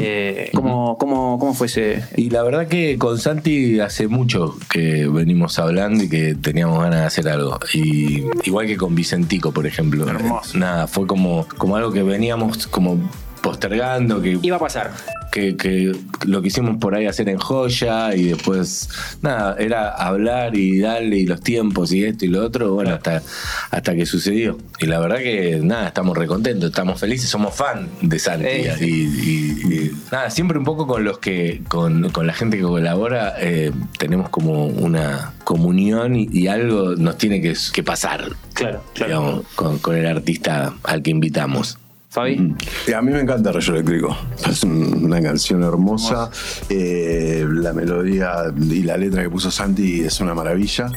Eh, 0.00 0.50
¿cómo, 0.54 0.96
cómo, 0.98 1.38
cómo 1.38 1.54
fue 1.54 1.66
ese? 1.66 2.04
Y 2.16 2.30
la 2.30 2.42
verdad 2.42 2.68
que 2.68 2.98
con 2.98 3.18
Santi 3.18 3.80
hace 3.80 4.08
mucho 4.08 4.56
que 4.70 5.08
venimos 5.08 5.58
hablando 5.58 6.04
y 6.04 6.08
que 6.08 6.34
teníamos 6.34 6.82
ganas 6.82 7.00
de 7.00 7.06
hacer 7.06 7.28
algo. 7.28 7.58
Y 7.72 8.24
igual 8.44 8.66
que 8.66 8.76
con 8.76 8.94
Vicentico, 8.94 9.52
por 9.52 9.66
ejemplo. 9.66 10.06
Hermoso. 10.08 10.27
Nada, 10.54 10.86
fue 10.86 11.06
como, 11.06 11.46
como 11.56 11.76
algo 11.76 11.92
que 11.92 12.02
veníamos 12.02 12.66
como 12.66 12.98
postergando, 13.42 14.20
que, 14.22 14.38
Iba 14.42 14.56
a 14.56 14.60
pasar. 14.60 14.90
que, 15.32 15.56
que 15.56 15.92
lo 16.26 16.42
quisimos 16.42 16.76
por 16.78 16.94
ahí 16.94 17.06
hacer 17.06 17.28
en 17.28 17.38
joya 17.38 18.14
y 18.14 18.24
después, 18.24 18.88
nada, 19.22 19.56
era 19.58 19.90
hablar 19.90 20.56
y 20.56 20.80
darle 20.80 21.18
y 21.18 21.26
los 21.26 21.40
tiempos 21.40 21.92
y 21.92 22.04
esto 22.04 22.24
y 22.24 22.28
lo 22.28 22.44
otro, 22.44 22.74
bueno, 22.74 22.94
hasta, 22.94 23.22
hasta 23.70 23.94
que 23.94 24.06
sucedió. 24.06 24.58
Y 24.80 24.86
la 24.86 24.98
verdad 25.00 25.18
que, 25.18 25.60
nada, 25.62 25.88
estamos 25.88 26.16
recontentos, 26.16 26.70
estamos 26.70 26.98
felices, 27.00 27.28
somos 27.28 27.54
fan 27.54 27.88
de 28.00 28.18
Santi. 28.18 28.46
Eh. 28.46 28.76
Y, 28.80 28.84
y- 28.84 29.48
y, 29.68 29.90
nada, 30.10 30.30
siempre 30.30 30.58
un 30.58 30.64
poco 30.64 30.86
con 30.86 31.04
los 31.04 31.18
que, 31.18 31.62
con, 31.68 32.10
con 32.10 32.26
la 32.26 32.32
gente 32.34 32.56
que 32.56 32.62
colabora, 32.62 33.34
eh, 33.38 33.70
tenemos 33.98 34.28
como 34.30 34.66
una 34.66 35.32
comunión 35.44 36.16
y, 36.16 36.26
y 36.32 36.46
algo 36.48 36.94
nos 36.96 37.18
tiene 37.18 37.40
que, 37.40 37.54
que 37.72 37.82
pasar, 37.82 38.30
Claro, 38.54 38.82
digamos, 38.94 39.44
con, 39.54 39.78
con 39.78 39.94
el 39.96 40.06
artista 40.06 40.74
al 40.82 41.02
que 41.02 41.10
invitamos. 41.10 41.78
Fabi. 42.10 42.54
Y 42.86 42.92
a 42.92 43.02
mí 43.02 43.12
me 43.12 43.20
encanta 43.20 43.52
Rayo 43.52 43.74
Eléctrico. 43.74 44.16
Es 44.48 44.64
un- 44.64 45.04
una 45.04 45.20
canción 45.20 45.62
hermosa. 45.62 46.30
Eh, 46.70 47.46
la 47.46 47.72
melodía 47.74 48.32
y 48.58 48.82
la 48.82 48.96
letra 48.96 49.22
que 49.22 49.28
puso 49.30 49.50
Santi 49.50 50.00
es 50.00 50.18
una 50.20 50.34
maravilla. 50.34 50.90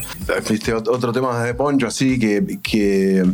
Viste, 0.50 0.74
ot- 0.74 0.88
otro 0.88 1.12
tema 1.12 1.44
de 1.44 1.54
Poncho, 1.54 1.88
así 1.88 2.18
que, 2.18 2.60
que 2.64 3.26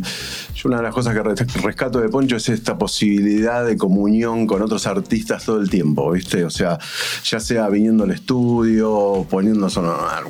yo 0.60 0.68
una 0.68 0.78
de 0.78 0.82
las 0.82 0.94
cosas 0.94 1.14
que 1.14 1.22
res- 1.22 1.62
rescato 1.62 2.00
de 2.00 2.08
Poncho 2.08 2.36
es 2.36 2.48
esta 2.48 2.76
posibilidad 2.76 3.64
de 3.64 3.76
comunión 3.76 4.46
con 4.46 4.60
otros 4.62 4.86
artistas 4.86 5.44
todo 5.44 5.60
el 5.60 5.70
tiempo, 5.70 6.10
¿viste? 6.10 6.44
O 6.44 6.50
sea, 6.50 6.78
ya 7.24 7.38
sea 7.40 7.68
viniendo 7.68 8.04
al 8.04 8.10
estudio, 8.10 9.26
poniéndonos, 9.30 9.78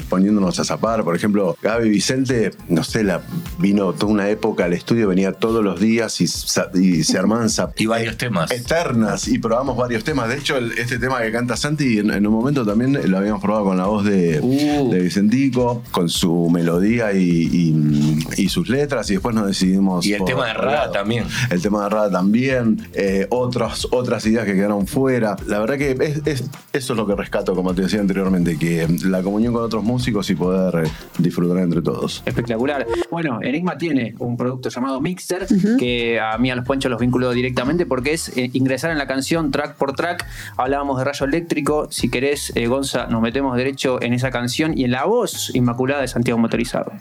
poniéndonos 0.09 0.59
a 0.61 0.65
zapar. 0.65 1.03
Por 1.05 1.17
ejemplo, 1.17 1.57
Gaby 1.63 1.89
Vicente, 1.89 2.51
no 2.69 2.85
sé, 2.85 3.05
la, 3.05 3.23
vino 3.59 3.93
toda 3.95 4.13
una 4.13 4.29
época 4.29 4.65
al 4.67 4.73
estudio, 4.75 5.09
venía 5.09 5.33
todos 5.33 5.65
los 5.65 5.81
días 5.81 6.21
y, 6.21 6.25
y 6.25 7.05
se 7.05 7.19
armaban 7.19 7.49
Y 7.77 7.87
varios 7.87 8.17
temas. 8.19 8.51
eternas 8.51 9.29
y 9.29 9.39
probamos 9.39 9.77
varios 9.77 10.05
temas. 10.05 10.29
De 10.29 10.37
hecho, 10.37 10.57
el- 10.57 10.73
este 10.73 10.99
tema 10.99 11.23
que 11.23 11.33
canta 11.33 11.57
Santi 11.57 11.99
en, 11.99 12.11
en 12.11 12.27
un 12.27 12.35
momento 12.35 12.67
también 12.67 12.99
lo 13.11 13.19
habíamos 13.19 13.41
probado 13.41 13.65
con 13.65 13.77
la 13.79 13.87
voz 13.87 14.05
de, 14.05 14.41
Uh. 14.43 14.91
de 14.93 15.01
Vicentico, 15.01 15.83
con 15.91 16.09
su 16.09 16.51
melodía 16.51 17.13
y, 17.13 17.19
y- 17.19 18.27
y 18.37 18.49
sus 18.49 18.69
letras, 18.69 19.09
y 19.11 19.15
después 19.15 19.35
nos 19.35 19.47
decidimos. 19.47 20.05
Y 20.07 20.18
el 20.19 20.25
tema 20.25 20.47
de 20.47 20.55
Rada 20.55 20.73
lado. 20.73 20.93
también. 20.93 21.25
El 21.51 21.63
tema 21.63 21.83
de 21.85 21.89
Rada 21.89 22.11
también, 22.11 22.89
eh, 22.95 23.27
otras, 23.31 23.87
otras 23.91 24.25
ideas 24.27 24.45
que 24.45 24.55
quedaron 24.55 24.87
fuera. 24.87 25.37
La 25.47 25.59
verdad 25.59 25.77
que 25.79 25.93
es- 26.01 26.23
es- 26.27 26.51
eso 26.73 26.93
es 26.93 26.97
lo 26.97 27.07
que 27.07 27.15
rescato, 27.15 27.55
como 27.55 27.75
te 27.75 27.83
decía 27.83 28.01
anteriormente, 28.01 28.59
que 28.59 28.87
la 29.05 29.23
comunión 29.23 29.53
con 29.55 29.63
otros 29.63 29.83
músicos 29.85 30.29
y 30.31 30.35
poder 30.35 30.87
eh, 30.87 30.91
disfrutar 31.19 31.59
entre 31.59 31.83
todos. 31.83 32.23
Espectacular. 32.27 32.87
Bueno, 33.11 33.41
Enigma 33.43 33.77
tiene 33.79 34.15
un 34.19 34.37
producto 34.37 34.69
llamado 34.69 35.01
Mixer, 35.01 35.47
que 35.79 36.21
a 36.21 36.37
mí 36.39 36.51
a 36.51 36.57
los 36.57 36.65
ponchos 36.65 36.91
los 36.91 37.01
vinculo 37.01 37.31
directamente 37.33 37.87
porque 37.87 38.13
es 38.13 38.37
eh, 38.37 38.51
ingresar 38.53 38.91
en 38.91 38.99
la 38.99 39.07
canción 39.07 39.51
track 39.51 39.77
por 39.77 39.95
track. 39.95 40.27
Hablábamos 40.57 40.99
de 40.99 41.05
rayo 41.05 41.27
eléctrico. 41.27 41.89
Si 41.91 42.09
querés, 42.11 42.53
eh, 42.55 42.67
Gonza, 42.67 43.07
nos 43.07 43.21
metemos 43.23 43.57
derecho 43.57 44.01
en 44.03 44.13
esa 44.13 44.31
canción 44.31 44.77
y 44.77 44.85
en 44.85 44.91
la 44.93 45.05
voz 45.05 45.51
inmaculada 45.55 46.01
de 46.03 46.09
Santiago 46.09 46.39
Motorizado. 46.39 46.93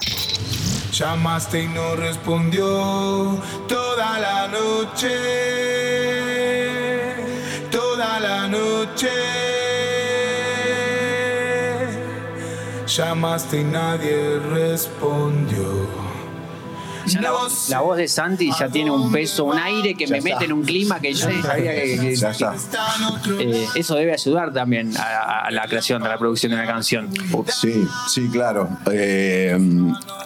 Llamaste 0.97 1.61
y 1.61 1.67
no 1.67 1.95
respondió 1.95 2.65
toda 3.67 4.17
la 4.19 4.47
noche, 4.47 5.13
toda 7.69 8.19
la 8.19 8.47
noche. 8.47 9.11
Llamaste 12.87 13.61
y 13.61 13.63
nadie 13.63 14.39
respondió. 14.39 16.06
Ya 17.07 17.21
la, 17.21 17.31
voz, 17.31 17.69
la 17.69 17.81
voz 17.81 17.97
de 17.97 18.07
Santi 18.07 18.49
ya 18.57 18.67
tiene 18.69 18.91
un 18.91 19.11
peso, 19.11 19.45
un 19.45 19.57
aire 19.57 19.95
que 19.95 20.07
me 20.07 20.21
mete 20.21 20.45
en 20.45 20.53
un 20.53 20.63
clima 20.63 20.99
que 20.99 21.13
yo 21.13 21.29
no 21.29 21.41
sabía 21.41 21.71
que, 21.73 21.97
que- 21.99 22.15
Ya 22.15 22.31
está. 22.31 22.53
eh, 23.39 23.65
eso 23.75 23.95
debe 23.95 24.13
ayudar 24.13 24.51
también 24.53 24.95
a, 24.97 25.45
a 25.47 25.51
la 25.51 25.67
creación, 25.67 26.03
a 26.03 26.09
la 26.09 26.17
producción 26.17 26.51
de 26.51 26.57
una 26.57 26.67
canción. 26.67 27.09
Sí, 27.47 27.87
sí, 28.09 28.27
claro. 28.31 28.69
Eh, 28.91 29.57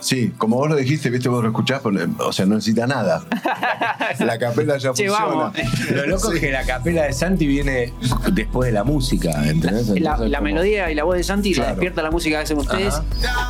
sí, 0.02 0.32
como 0.38 0.58
vos 0.58 0.70
lo 0.70 0.76
dijiste, 0.76 1.10
viste, 1.10 1.30
vos 1.30 1.44
lo 1.44 1.50
escuchás, 1.50 1.82
pero, 1.84 2.00
o 2.20 2.34
sea, 2.34 2.46
no 2.46 2.56
necesita 2.56 2.88
nada. 2.88 3.24
La 4.20 4.38
capela 4.38 4.78
ya 4.78 4.94
Che, 4.94 5.08
funciona. 5.08 5.36
vamos. 5.36 5.54
Lo 5.92 6.06
loco 6.08 6.32
es 6.34 6.40
que 6.40 6.52
la 6.52 6.64
capela 6.66 7.04
de 7.04 7.14
Santi 7.14 7.48
viene 7.48 7.94
después 8.34 8.68
de 8.68 8.74
la 8.74 8.84
música, 8.84 9.30
¿entendés? 9.46 9.88
La, 9.88 9.96
Entonces, 10.12 10.30
la 10.32 10.38
como- 10.40 10.44
melodía 10.44 10.92
y 10.92 10.96
la 10.96 11.04
voz 11.04 11.16
de 11.18 11.24
Santi 11.24 11.54
la 11.54 11.68
despierta 11.70 12.02
la 12.02 12.12
música 12.12 12.38
que 12.38 12.44
hacen 12.44 12.58
ustedes 12.58 12.94
Ajá. 12.96 13.04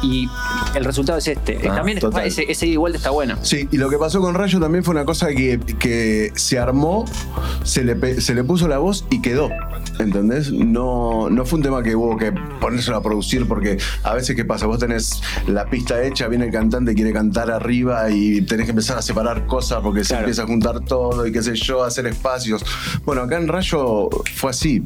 y 0.04 0.28
el 0.76 0.86
resultado 0.86 1.18
es 1.20 1.28
este. 1.28 1.60
Ah, 1.70 1.76
también 1.76 2.00
ese, 2.24 2.46
ese 2.52 2.66
ida 2.68 2.74
y 2.74 2.78
vuelta 2.78 3.00
bueno. 3.26 3.38
Sí, 3.44 3.68
y 3.72 3.78
lo 3.78 3.88
que 3.90 3.98
pasó 3.98 4.20
con 4.20 4.34
Rayo 4.34 4.60
también 4.60 4.84
fue 4.84 4.94
una 4.96 5.06
cosa 5.06 5.28
que, 5.30 5.60
que 5.78 6.32
se 6.36 6.58
armó, 6.58 7.06
se 7.64 7.84
le, 7.84 7.96
pe- 7.96 8.20
se 8.20 8.34
le 8.34 8.44
puso 8.44 8.68
la 8.68 8.80
voz 8.80 9.06
y 9.12 9.22
quedó. 9.22 9.50
¿Entendés? 10.00 10.52
No, 10.52 11.30
no 11.30 11.46
fue 11.46 11.58
un 11.58 11.64
tema 11.64 11.84
que 11.84 11.96
hubo 11.96 12.18
que 12.18 12.32
ponérselo 12.60 12.98
a 12.98 13.04
producir 13.04 13.48
porque 13.48 13.78
a 14.04 14.16
veces, 14.16 14.36
¿qué 14.36 14.44
pasa? 14.44 14.66
Vos 14.66 14.80
tenés 14.80 15.22
la 15.48 15.70
pista 15.70 16.02
hecha, 16.04 16.28
viene 16.28 16.46
el 16.46 16.52
cantante, 16.52 16.96
quiere 16.96 17.14
cantar 17.14 17.52
arriba 17.52 18.10
y 18.10 18.42
tenés 18.42 18.66
que 18.66 18.72
empezar 18.72 18.98
a 18.98 19.04
separar 19.04 19.46
cosas 19.46 19.82
porque 19.84 20.04
se 20.04 20.16
empieza 20.16 20.44
a 20.44 20.48
juntar 20.48 20.80
todo 20.80 21.28
y 21.28 21.32
qué 21.32 21.44
sé 21.44 21.54
yo, 21.56 21.84
hacer 21.84 22.08
espacios. 22.08 22.66
Bueno, 23.06 23.22
acá 23.22 23.38
en 23.38 23.48
Rayo 23.48 24.10
fue 24.36 24.50
así. 24.50 24.82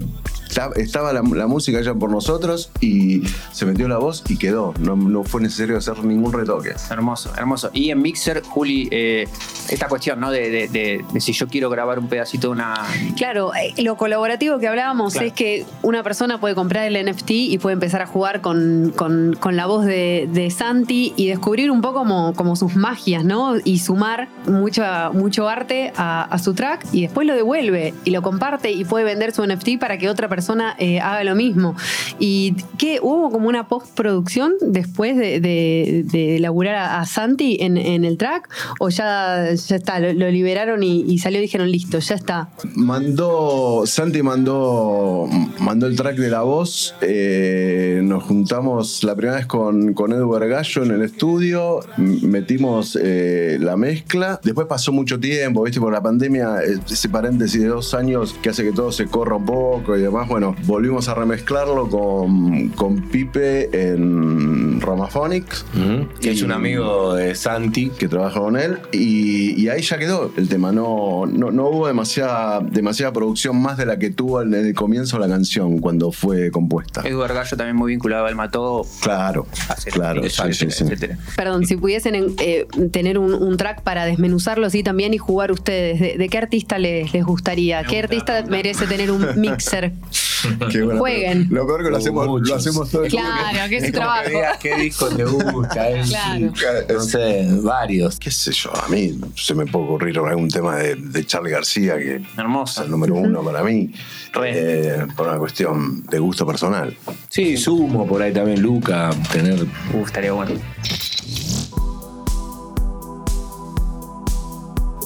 Esta- 0.55 0.69
Estaba 0.79 1.11
la, 1.11 1.21
la 1.21 1.47
música 1.47 1.79
hecha 1.81 1.93
por 1.93 2.09
nosotros 2.09 2.71
y 2.79 3.23
se 3.51 3.65
metió 3.65 3.89
la 3.89 3.97
voz 3.97 4.23
y 4.29 4.37
quedó. 4.37 4.73
No, 4.79 4.95
no 4.95 5.23
fue 5.25 5.41
necesario 5.41 5.77
hacer 5.77 6.01
ningún 6.05 6.31
retoque. 6.31 6.73
Hermoso, 6.89 7.33
hermoso. 7.37 7.69
Y 7.73 7.89
en 7.89 8.01
Mixer, 8.01 8.41
Juli, 8.41 8.87
eh, 8.91 9.27
esta 9.69 9.89
cuestión, 9.89 10.21
¿no? 10.21 10.31
De, 10.31 10.49
de- 10.49 10.67
de- 10.69 11.03
de 11.11 11.19
si 11.19 11.33
yo 11.33 11.47
quiero 11.49 11.69
grabar 11.69 11.99
un 11.99 12.07
pedacito 12.07 12.47
de 12.47 12.53
una. 12.53 12.73
Claro, 13.17 13.51
eh, 13.53 13.73
lo 13.83 13.97
colaborativo 13.97 14.57
que 14.59 14.67
hablábamos 14.69 15.11
Claro. 15.13 15.27
es 15.27 15.33
que 15.33 15.65
una 15.81 16.03
persona 16.03 16.39
puede 16.39 16.55
comprar 16.55 16.85
el 16.85 16.95
NFT 17.05 17.31
y 17.31 17.57
puede 17.57 17.73
empezar 17.73 18.01
a 18.01 18.07
jugar 18.07 18.39
con, 18.39 18.93
con- 18.95 19.35
con 19.37 19.57
la 19.57 19.65
voz 19.65 19.83
de, 19.85 20.29
de 20.31 20.49
Santi 20.51 21.11
y 21.17 21.27
descubrir 21.27 21.69
un 21.69 21.81
poco 21.81 21.95
como, 21.99 22.33
como 22.33 22.55
sus 22.55 22.75
magias, 22.77 23.25
¿no? 23.25 23.55
Y 23.63 23.79
sumar 23.79 24.29
mucha, 24.47 25.09
mucho 25.11 25.49
arte 25.49 25.91
a, 25.97 26.23
a 26.23 26.39
su 26.39 26.53
track 26.53 26.85
y 26.93 27.01
después 27.01 27.27
lo 27.27 27.33
devuelve 27.35 27.93
y 28.05 28.11
lo 28.11 28.21
comparte 28.21 28.71
y 28.71 28.85
puede 28.85 29.03
vender 29.03 29.33
su 29.33 29.45
NFT 29.45 29.79
para 29.79 29.97
que 29.97 30.09
otra 30.09 30.27
persona 30.29 30.44
eh, 30.79 30.99
haga 30.99 31.23
lo 31.23 31.35
mismo. 31.35 31.75
¿Y 32.19 32.55
qué? 32.77 32.99
¿Hubo 33.01 33.31
como 33.31 33.47
una 33.49 33.67
postproducción 33.67 34.53
después 34.61 35.17
de, 35.17 35.39
de, 35.39 36.39
laburar 36.39 36.75
a, 36.75 37.05
Santi 37.05 37.57
en, 37.61 37.77
en 37.77 38.05
el 38.05 38.17
track? 38.17 38.49
¿O 38.79 38.89
ya, 38.89 39.53
ya 39.53 39.75
está, 39.75 39.99
lo, 39.99 40.29
liberaron 40.29 40.83
y, 40.83 41.17
salió 41.19 41.39
y 41.39 41.43
dijeron, 41.43 41.71
listo, 41.71 41.99
ya 41.99 42.15
está? 42.15 42.49
Mandó, 42.75 43.83
Santi 43.85 44.21
mandó, 44.21 45.27
mandó 45.59 45.87
el 45.87 45.95
track 45.95 46.17
de 46.17 46.29
la 46.29 46.41
voz. 46.41 46.95
eh, 47.01 48.01
nos 48.03 48.23
juntamos 48.23 49.03
la 49.03 49.15
primera 49.15 49.37
vez 49.37 49.45
con, 49.45 49.93
con 49.93 50.11
Edward 50.11 50.47
Gallo 50.47 50.83
en 50.83 50.91
el 50.91 51.01
estudio. 51.01 51.79
Metimos 51.97 52.97
eh, 53.01 53.57
la 53.59 53.77
mezcla. 53.77 54.39
Después 54.43 54.67
pasó 54.67 54.91
mucho 54.91 55.19
tiempo, 55.19 55.63
¿viste? 55.63 55.79
Por 55.79 55.93
la 55.93 56.01
pandemia, 56.01 56.63
eh, 56.63 56.79
ese 56.89 57.09
paréntesis 57.09 57.61
de 57.61 57.67
dos 57.67 57.93
años 57.93 58.35
que 58.41 58.49
hace 58.49 58.63
que 58.63 58.71
todo 58.71 58.91
se 58.91 59.05
corra 59.05 59.35
un 59.35 59.45
poco 59.45 59.95
y 59.97 60.01
demás. 60.01 60.27
Bueno, 60.35 60.53
volvimos 60.65 61.07
a 61.07 61.13
remezclarlo 61.13 61.87
con, 61.89 62.67
con 62.71 63.03
Pipe 63.03 63.69
en 63.71 64.81
Romaphonics. 64.81 65.65
Ujú, 65.73 66.09
Que 66.19 66.31
es 66.31 66.41
un 66.41 66.51
amigo 66.51 67.13
de 67.15 67.33
Santi. 67.35 67.89
que 67.97 68.09
trabaja 68.09 68.41
con 68.41 68.57
él 68.57 68.79
y, 68.91 69.53
y 69.57 69.69
ahí 69.69 69.81
ya 69.81 69.97
quedó 69.97 70.33
el 70.35 70.49
tema. 70.49 70.73
No, 70.73 71.25
no, 71.25 71.51
no 71.51 71.69
hubo 71.69 71.87
demasiada, 71.87 72.59
demasiada 72.59 73.13
producción 73.13 73.61
más 73.61 73.77
de 73.77 73.85
la 73.85 73.97
que 73.97 74.09
tuvo 74.09 74.41
en 74.41 74.53
el 74.53 74.73
comienzo 74.73 75.19
la 75.19 75.29
canción 75.29 75.79
cuando 75.79 76.11
fue 76.11 76.51
compuesta. 76.51 76.99
Edward 77.05 77.33
Gallo 77.33 77.55
también 77.55 77.77
muy 77.77 77.93
vinculado 77.93 78.25
al 78.25 78.35
Mató, 78.35 78.85
Claro, 79.01 79.47
hacer 79.69 79.93
claro, 79.93 80.21
sí, 80.23 80.27
etcétera, 80.27 80.53
sí, 80.53 80.69
sí. 80.69 80.83
etcétera. 80.83 81.17
Perdón, 81.37 81.65
si 81.65 81.77
pudiesen 81.77 82.35
eh, 82.41 82.67
tener 82.91 83.19
un, 83.19 83.33
un 83.33 83.55
track 83.55 83.83
para 83.83 84.03
desmenuzarlo 84.05 84.67
así 84.67 84.83
también 84.83 85.13
y 85.13 85.17
jugar 85.17 85.53
ustedes, 85.53 85.97
¿de, 86.01 86.17
de 86.17 86.27
qué 86.27 86.37
artista 86.39 86.77
les, 86.77 87.13
les 87.13 87.23
gustaría? 87.23 87.81
¿Qué 87.85 87.99
artista 87.99 88.43
merece 88.49 88.85
tener 88.85 89.11
un 89.11 89.25
mixer? 89.39 89.93
Qué 90.71 90.81
bueno. 90.83 90.99
Jueguen. 90.99 91.47
Lo 91.49 91.65
peor 91.65 91.83
que 91.83 91.89
lo 91.89 91.97
hacemos, 91.97 92.41
lo 92.47 92.55
hacemos 92.55 92.89
todo 92.89 93.03
el 93.05 93.11
tiempo. 93.11 93.29
Claro, 93.51 93.69
que 93.69 93.77
es 93.77 93.83
Es 93.85 93.91
trabajo. 93.91 94.23
que 94.29 94.31
veas 94.35 94.57
qué 94.57 94.75
disco 94.75 95.07
te 95.09 95.23
gusta. 95.25 95.89
eh, 95.89 96.01
Claro. 96.53 96.85
sí. 96.87 96.93
No 96.93 96.99
sé, 97.01 97.47
varios. 97.61 98.19
qué 98.19 98.31
sé 98.31 98.51
yo, 98.51 98.71
a 98.75 98.87
mí 98.89 99.19
se 99.35 99.53
me 99.55 99.65
puede 99.65 99.85
ocurrir 99.85 100.17
algún 100.19 100.49
tema 100.49 100.75
de, 100.77 100.95
de 100.95 101.25
Charlie 101.25 101.51
García 101.51 101.97
que 101.97 102.15
es 102.17 102.21
Hermoso. 102.37 102.83
el 102.83 102.91
número 102.91 103.15
uno 103.15 103.43
para 103.43 103.63
mí, 103.63 103.91
Re. 104.33 104.51
eh, 104.53 105.07
por 105.15 105.27
una 105.27 105.37
cuestión 105.37 106.03
de 106.05 106.19
gusto 106.19 106.45
personal. 106.45 106.95
Sí, 107.29 107.57
Sumo 107.57 108.05
por 108.07 108.21
ahí 108.21 108.33
también, 108.33 108.61
Luca, 108.61 109.09
tener 109.31 109.55
Uh, 109.93 110.03
estaría 110.05 110.31
bueno. 110.31 110.51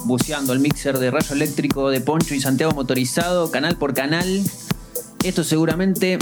Buceando 0.05 0.53
el 0.53 0.59
mixer 0.59 0.97
de 0.97 1.11
rayo 1.11 1.35
eléctrico 1.35 1.89
de 1.91 2.01
Poncho 2.01 2.33
y 2.33 2.39
Santiago 2.41 2.71
motorizado, 2.73 3.51
canal 3.51 3.75
por 3.77 3.93
canal. 3.93 4.41
Esto 5.23 5.43
seguramente 5.43 6.17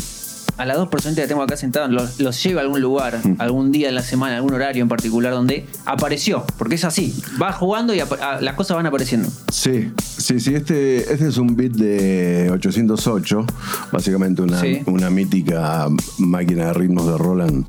a 0.58 0.66
las 0.66 0.75
dos 0.77 0.88
personitas 0.89 1.24
que 1.24 1.27
tengo 1.27 1.44
acá 1.44 1.56
sentadas 1.56 1.92
los, 1.92 2.20
los 2.20 2.42
lleva 2.44 2.62
a 2.62 2.63
algún 2.63 2.82
lugar, 2.82 3.22
algún 3.38 3.72
día 3.72 3.88
de 3.88 3.94
la 3.94 4.01
semana, 4.01 4.38
algún 4.38 4.54
horario 4.56 4.82
en 4.82 4.89
particular 4.89 5.32
donde 5.32 5.68
apareció. 5.86 6.44
Porque 6.58 6.75
es 6.75 6.84
así. 6.84 7.16
Va 7.39 7.51
jugando 7.54 7.94
y 7.94 8.00
apa- 8.00 8.16
a- 8.38 8.42
las 8.42 8.56
cosas 8.56 8.75
van 8.75 8.88
apareciendo. 8.88 9.30
Sí, 9.51 9.92
sí, 10.00 10.39
sí, 10.39 10.56
este, 10.56 11.13
este 11.13 11.27
es 11.27 11.38
un 11.38 11.56
beat 11.56 11.74
de 11.74 12.50
808, 12.51 13.46
básicamente 13.92 14.42
una, 14.42 14.60
Sí. 14.60 14.82
una 14.88 15.12
mítica 15.12 15.88
máquina 16.18 16.66
de 16.68 16.74
ritmos 16.74 17.06
de 17.06 17.18
Roland 17.20 17.66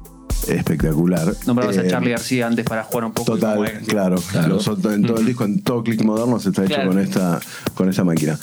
espectacular. 0.46 1.34
Nombrabas 1.46 1.78
a 1.78 1.82
Eh, 1.82 1.88
Charlie 1.88 2.10
García 2.10 2.46
antes 2.46 2.64
para 2.64 2.84
jugar 2.84 3.04
un 3.06 3.12
poco. 3.12 3.32
Total, 3.34 3.54
como 3.56 3.64
es. 3.64 3.78
claro. 3.86 4.16
Claro. 4.30 4.48
Los 4.56 4.66
en 4.68 5.02
todo 5.06 5.18
el 5.18 5.26
disco, 5.26 5.44
en 5.44 5.62
todo 5.62 5.82
click 5.82 6.02
moderno 6.04 6.38
se 6.38 6.50
está 6.50 6.64
hecho 6.64 6.74
Claro. 6.74 6.90
con 6.90 6.98
esta 6.98 7.40
con 7.74 7.88
esta 7.88 8.04
máquina. 8.04 8.38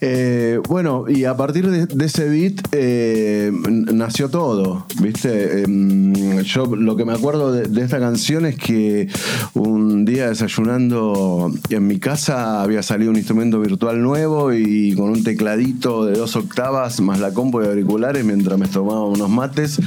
Eh, 0.00 0.60
bueno, 0.68 1.04
y 1.08 1.24
a 1.24 1.36
partir 1.36 1.68
de, 1.70 1.86
de 1.86 2.04
ese 2.04 2.28
beat 2.28 2.54
eh, 2.72 3.50
nació 3.52 4.28
todo, 4.28 4.86
¿viste? 5.00 5.62
Em, 5.62 6.12
yo 6.42 6.66
lo 6.76 6.96
que 6.96 7.04
me 7.04 7.12
acuerdo 7.12 7.52
de, 7.52 7.62
de 7.68 7.82
esta 7.82 7.98
canción 7.98 8.46
es 8.46 8.56
que 8.56 9.08
un 9.54 10.04
día 10.04 10.28
desayunando 10.28 11.52
en 11.70 11.86
mi 11.86 11.98
casa 11.98 12.62
había 12.62 12.82
salido 12.82 13.10
un 13.10 13.16
instrumento 13.16 13.60
virtual 13.60 14.02
nuevo 14.02 14.52
y 14.52 14.94
con 14.94 15.10
un 15.10 15.24
tecladito 15.24 16.04
de 16.06 16.16
dos 16.18 16.36
octavas 16.36 17.00
más 17.00 17.18
la 17.20 17.32
compu 17.32 17.60
de 17.60 17.68
auriculares 17.68 18.24
mientras 18.24 18.58
me 18.58 18.68
tomaba 18.68 19.04
unos 19.06 19.28
mates. 19.30 19.78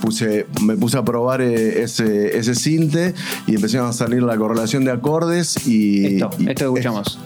Puse, 0.00 0.46
me 0.62 0.76
puse 0.76 0.96
a 0.98 1.04
probar 1.04 1.40
eh, 1.40 1.82
ese, 1.82 2.36
ese 2.38 2.54
cinte 2.54 3.14
y 3.46 3.54
empezaron 3.54 3.88
a 3.88 3.92
salir 3.92 4.22
la 4.22 4.36
correlación 4.36 4.84
de 4.84 4.90
acordes 4.92 5.66
y... 5.66 6.14
Esto, 6.16 6.30
y- 6.38 6.48
esto 6.48 6.64
escuchamos. 6.66 7.18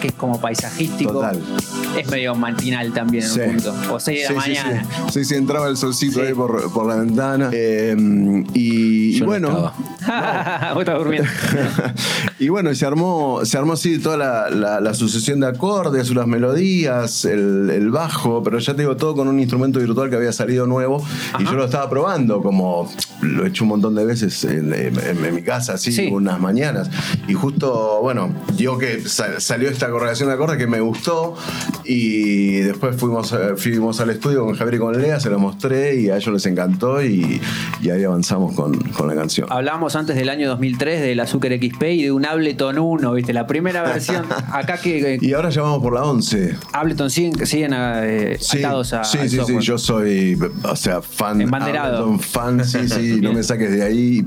Que 0.00 0.08
es 0.08 0.14
como 0.14 0.40
paisajístico. 0.40 1.12
Total. 1.12 1.38
Es 1.98 2.08
medio 2.10 2.34
matinal 2.34 2.92
también 2.92 3.24
en 3.24 3.30
Sí. 3.30 3.40
un 3.40 3.54
punto. 3.56 3.74
O 3.94 4.00
6 4.00 4.28
de 4.28 4.34
la 4.34 4.40
Sí, 4.42 4.50
sí, 4.54 4.58
mañana. 4.62 4.86
Sí, 5.12 5.24
sí, 5.24 5.34
entraba 5.34 5.68
el 5.68 5.76
solcito 5.76 6.22
ahí 6.22 6.32
por, 6.32 6.72
por 6.72 6.86
la 6.86 6.96
ventana. 6.96 7.50
Eh, 7.52 7.94
y, 8.54 9.10
y 9.10 9.12
Yo 9.18 9.20
no 9.20 9.26
bueno. 9.26 9.48
estaba. 9.48 10.70
Vos 10.74 10.80
estás 10.80 10.98
durmiendo. 10.98 11.28
y 12.38 12.48
bueno, 12.48 12.74
se 12.74 12.86
armó, 12.86 13.40
se 13.44 13.58
armó 13.58 13.74
así 13.74 13.98
toda 13.98 14.16
la, 14.16 14.50
la- 14.50 14.80
la 14.80 14.94
sucesión 14.94 15.40
de 15.40 15.48
acordes, 15.48 16.10
unas 16.10 16.26
melodías, 16.26 17.24
el, 17.26 17.68
el 17.70 17.90
bajo, 17.90 18.42
pero 18.42 18.58
ya 18.58 18.74
te 18.74 18.82
digo, 18.82 18.96
todo 18.96 19.14
con 19.14 19.28
un 19.28 19.38
instrumento 19.40 19.78
virtual 19.78 20.08
que 20.10 20.16
había 20.16 20.32
salido 20.32 20.66
nuevo 20.66 21.04
y 21.38 21.44
yo 21.44 21.52
lo 21.52 21.64
estaba 21.66 21.88
probando, 21.90 22.40
como 22.40 22.90
lo 23.20 23.44
he 23.44 23.48
hecho 23.48 23.64
un 23.64 23.68
montón 23.70 23.94
de 23.94 24.04
veces 24.04 24.42
en, 24.44 24.72
en- 24.72 24.98
en 24.98 25.34
mi 25.34 25.42
casa, 25.42 25.74
así, 25.74 25.92
Sí. 25.92 26.08
unas 26.10 26.40
mañanas. 26.40 26.88
Y 27.28 27.34
justo, 27.34 27.98
bueno, 28.00 28.30
digo 28.56 28.78
que 28.78 29.02
sa- 29.06 29.38
salió 29.40 29.68
esta 29.68 29.89
correlación 29.90 30.28
de 30.28 30.34
acordes 30.34 30.58
que 30.58 30.66
me 30.66 30.80
gustó 30.80 31.34
y 31.84 32.60
después 32.60 32.96
fuimos, 32.96 33.32
eh, 33.32 33.56
fuimos 33.56 34.00
al 34.00 34.10
estudio 34.10 34.44
con 34.44 34.54
Javier 34.54 34.74
y 34.74 34.78
con 34.78 35.00
Lea, 35.00 35.20
se 35.20 35.30
lo 35.30 35.38
mostré 35.38 36.00
y 36.00 36.10
a 36.10 36.16
ellos 36.16 36.32
les 36.32 36.46
encantó 36.46 37.02
y, 37.02 37.40
y 37.80 37.90
ahí 37.90 38.04
avanzamos 38.04 38.54
con, 38.54 38.74
con 38.78 39.08
la 39.08 39.14
canción. 39.14 39.46
Hablábamos 39.50 39.96
antes 39.96 40.16
del 40.16 40.28
año 40.28 40.48
2003 40.48 41.00
del 41.00 41.20
Azúcar 41.20 41.52
XP 41.52 41.82
y 41.82 42.02
de 42.04 42.12
un 42.12 42.26
Ableton 42.26 42.78
1, 42.78 43.12
¿viste? 43.12 43.32
La 43.32 43.46
primera 43.46 43.82
versión. 43.82 44.26
Acá 44.52 44.78
que. 44.78 45.18
Y 45.20 45.32
ahora 45.32 45.50
ya 45.50 45.62
vamos 45.62 45.82
por 45.82 45.94
la 45.94 46.02
11. 46.04 46.56
Ableton 46.72 47.10
siguen, 47.10 47.46
siguen 47.46 47.72
eh, 47.74 48.36
Sí, 48.40 48.58
atados 48.58 48.92
a. 48.92 49.04
sí, 49.04 49.18
sí, 49.28 49.38
sí, 49.46 49.58
yo 49.60 49.78
soy, 49.78 50.38
o 50.62 50.76
sea, 50.76 51.02
fan. 51.02 51.40
Embanderado. 51.40 52.04
Ableton, 52.04 52.20
fan, 52.20 52.64
sí, 52.64 52.88
sí, 52.88 53.18
no 53.22 53.32
me 53.32 53.42
saques 53.42 53.70
de 53.70 53.82
ahí 53.82 54.24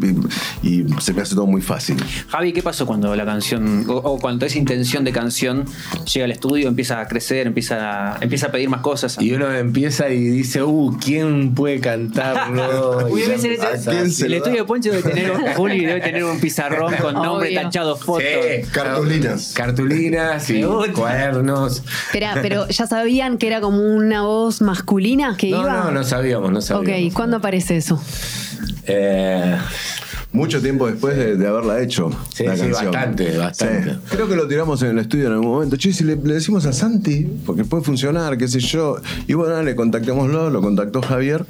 y, 0.61 0.67
y 0.67 0.85
se 0.99 1.13
me 1.13 1.21
hace 1.21 1.35
todo 1.35 1.45
muy 1.45 1.61
fácil. 1.61 1.97
Javi, 2.29 2.53
¿qué 2.53 2.63
pasó 2.63 2.85
cuando 2.85 3.15
la 3.15 3.25
canción, 3.25 3.85
o, 3.87 3.95
o 3.95 4.19
cuando 4.19 4.45
esa 4.45 4.57
intención 4.57 5.03
de 5.03 5.11
canción 5.11 5.52
llega 6.11 6.25
al 6.25 6.31
estudio, 6.31 6.67
empieza 6.67 6.99
a 6.99 7.07
crecer, 7.07 7.47
empieza 7.47 8.13
a, 8.13 8.17
empieza 8.21 8.47
a 8.47 8.51
pedir 8.51 8.69
más 8.69 8.81
cosas? 8.81 9.17
Y 9.19 9.31
uno 9.33 9.51
empieza 9.53 10.09
y 10.09 10.19
dice, 10.19 10.63
uh, 10.63 10.97
¿quién 11.03 11.53
puede 11.55 11.79
cantarlo? 11.79 13.07
Uy, 13.11 13.21
Y 13.21 13.25
debe 13.25 13.37
ser 13.39 13.57
ya 13.57 13.71
ese- 13.71 13.73
empieza 13.73 13.89
¿A 13.89 13.93
quién 13.93 14.05
así. 14.05 14.11
se 14.15 14.25
el 14.25 14.31
lo 14.31 14.37
estudio 14.37 14.57
de 14.57 14.63
Poncho 14.65 14.91
debe 14.91 15.03
tener, 15.03 15.31
Juli 15.55 15.85
debe 15.85 16.01
tener 16.01 16.23
un 16.23 16.39
pizarrón 16.39 16.93
con 17.01 17.13
nombre 17.15 17.49
Obvio. 17.49 17.61
tachado, 17.61 17.95
fotos. 17.95 18.23
Sí, 18.23 18.67
Cartulinas. 18.71 19.53
Cartulinas 19.55 20.49
y 20.49 20.63
cuadernos. 20.93 21.83
Espera, 22.07 22.35
pero 22.41 22.67
¿ya 22.67 22.87
sabían 22.87 23.37
que 23.37 23.47
era 23.47 23.61
como 23.61 23.81
una 23.83 24.23
voz 24.23 24.61
masculina 24.61 25.35
que 25.37 25.49
No, 25.51 25.61
iba? 25.61 25.73
no, 25.85 25.91
no 25.91 26.03
sabíamos, 26.03 26.51
no 26.51 26.61
sabíamos. 26.61 27.07
Ok, 27.09 27.13
¿cuándo 27.13 27.37
aparece 27.37 27.77
eso? 27.77 28.01
Eh, 28.87 29.57
Mucho 30.33 30.61
tiempo 30.61 30.87
después 30.87 31.15
de, 31.15 31.37
de 31.37 31.47
haberla 31.47 31.79
hecho. 31.81 32.09
Sí, 32.33 32.43
la 32.43 32.55
sí, 32.55 32.63
canción. 32.63 32.91
bastante, 32.91 33.37
bastante. 33.37 33.91
Sí. 33.91 33.99
Creo 34.09 34.27
que 34.27 34.35
lo 34.35 34.47
tiramos 34.47 34.81
en 34.81 34.89
el 34.89 34.99
estudio 34.99 35.27
en 35.27 35.33
algún 35.33 35.47
momento. 35.47 35.77
Che, 35.77 35.93
si 35.93 36.03
le, 36.03 36.15
le 36.15 36.33
decimos 36.33 36.65
a 36.65 36.73
Santi, 36.73 37.27
porque 37.45 37.63
puede 37.63 37.83
funcionar, 37.83 38.35
qué 38.37 38.47
sé 38.47 38.59
yo. 38.59 38.97
Y 39.27 39.33
bueno, 39.33 39.61
le 39.61 39.75
contactémoslo, 39.75 40.49
lo 40.49 40.61
contactó 40.61 41.03
Javier. 41.03 41.45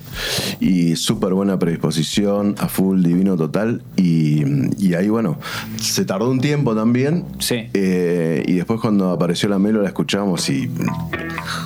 Y 0.60 0.98
súper 0.98 1.34
buena 1.34 1.58
predisposición, 1.58 2.56
a 2.60 2.68
full, 2.68 3.02
divino 3.04 3.38
total. 3.38 3.82
Y, 3.96 4.44
y 4.78 4.96
ahí, 4.96 5.08
bueno, 5.08 5.40
se 5.82 6.04
tardó 6.04 6.30
un 6.30 6.42
tiempo 6.42 6.76
también. 6.76 7.24
Sí. 7.40 7.70
Eh, 7.74 8.44
y 8.46 8.54
después 8.54 8.82
cuando 8.82 9.12
apareció 9.12 9.48
la 9.48 9.60
melo 9.60 9.82
la 9.82 9.88
escuchamos 9.88 10.50
y 10.50 10.70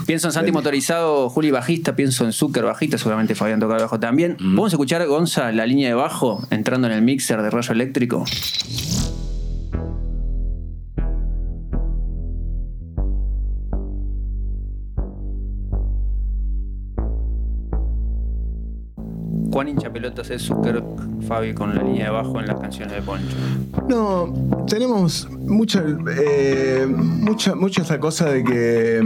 Pienso 0.06 0.28
en 0.28 0.34
Santi 0.34 0.52
motorizado, 0.52 1.30
Juli 1.30 1.52
bajista, 1.52 1.96
pienso 1.96 2.26
en 2.26 2.34
Zucker 2.34 2.63
bajista, 2.63 2.98
seguramente 2.98 3.36
Fabián 3.36 3.60
toca 3.60 3.76
bajo 3.76 4.00
también. 4.00 4.38
Vamos 4.40 4.74
a 4.74 4.76
escuchar, 4.76 5.06
Gonza, 5.08 5.52
la 5.52 5.66
línea 5.66 5.90
de 5.90 5.96
bajo 5.96 6.46
entrando 6.50 6.88
en 6.88 6.94
el 6.94 7.02
mixer 7.02 7.42
de 7.42 7.50
rayo 7.50 7.72
eléctrico. 7.72 8.26
¿Cuán 19.58 19.70
hincha 19.70 19.91
pelotas 19.91 20.30
es 20.30 20.43
Zucker, 20.43 20.84
Fabi, 21.28 21.56
con 21.56 21.74
la 21.74 21.82
línea 21.82 22.06
de 22.06 22.12
bajo 22.12 22.39
en 22.39 22.46
las 22.46 22.60
canciones 22.60 22.93
de 22.93 23.02
Poncho? 23.02 23.36
No, 23.89 24.32
tenemos 24.67 25.28
mucha, 25.32 25.84
eh, 26.15 26.86
mucha, 26.88 27.56
mucha 27.56 27.82
esa 27.82 28.00
cosa 28.00 28.30
de 28.30 28.43
que 28.43 29.02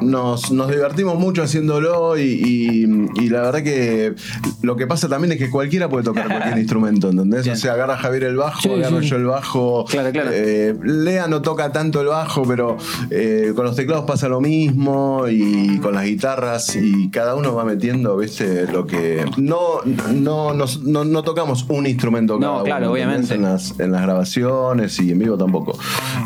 nos, 0.00 0.52
nos 0.52 0.70
divertimos 0.70 1.18
mucho 1.18 1.42
haciéndolo 1.42 2.16
y, 2.16 2.22
y- 2.22 3.24
y 3.24 3.28
la 3.30 3.40
verdad 3.42 3.64
que 3.64 4.14
lo 4.62 4.76
que 4.76 4.86
pasa 4.86 5.08
también 5.08 5.32
es 5.32 5.38
que 5.38 5.50
cualquiera 5.50 5.88
puede 5.88 6.04
tocar 6.04 6.28
cualquier 6.28 6.58
instrumento, 6.58 7.10
¿entendés? 7.10 7.48
O 7.48 7.56
sea, 7.56 7.72
agarra 7.72 7.96
Javier 7.96 8.22
el 8.24 8.36
bajo, 8.36 8.60
Sí, 8.62 8.68
agarro 8.70 9.00
sí. 9.02 9.08
yo 9.08 9.16
el 9.16 9.24
bajo. 9.24 9.86
Claro, 9.86 10.12
claro. 10.12 10.30
Eh, 10.32 10.76
Lea 10.84 11.26
no 11.26 11.42
toca 11.42 11.72
tanto 11.72 12.00
el 12.00 12.06
bajo, 12.06 12.44
pero 12.44 12.76
eh, 13.10 13.52
con 13.56 13.64
los 13.64 13.74
teclados 13.74 14.04
pasa 14.04 14.28
lo 14.28 14.40
mismo 14.40 15.24
y 15.28 15.78
con 15.80 15.94
las 15.94 16.04
guitarras 16.04 16.76
y 16.76 17.10
cada 17.10 17.34
uno 17.34 17.56
va 17.56 17.64
metiendo, 17.64 18.16
¿viste? 18.16 18.66
Lo 18.70 18.86
que... 18.86 19.24
No, 19.36 19.63
no, 20.12 20.52
nos- 20.54 20.82
no, 20.82 21.04
no 21.04 21.22
tocamos 21.22 21.64
un 21.68 21.86
instrumento 21.86 22.38
No, 22.38 22.52
cada 22.52 22.64
claro, 22.64 22.90
uno, 22.92 22.96
¿entendés? 22.96 23.30
obviamente. 23.30 23.34
En 23.34 23.42
las, 23.42 23.80
en 23.80 23.92
las 23.92 24.02
grabaciones 24.02 24.98
y 25.00 25.10
en 25.12 25.18
vivo 25.18 25.36
tampoco. 25.36 25.78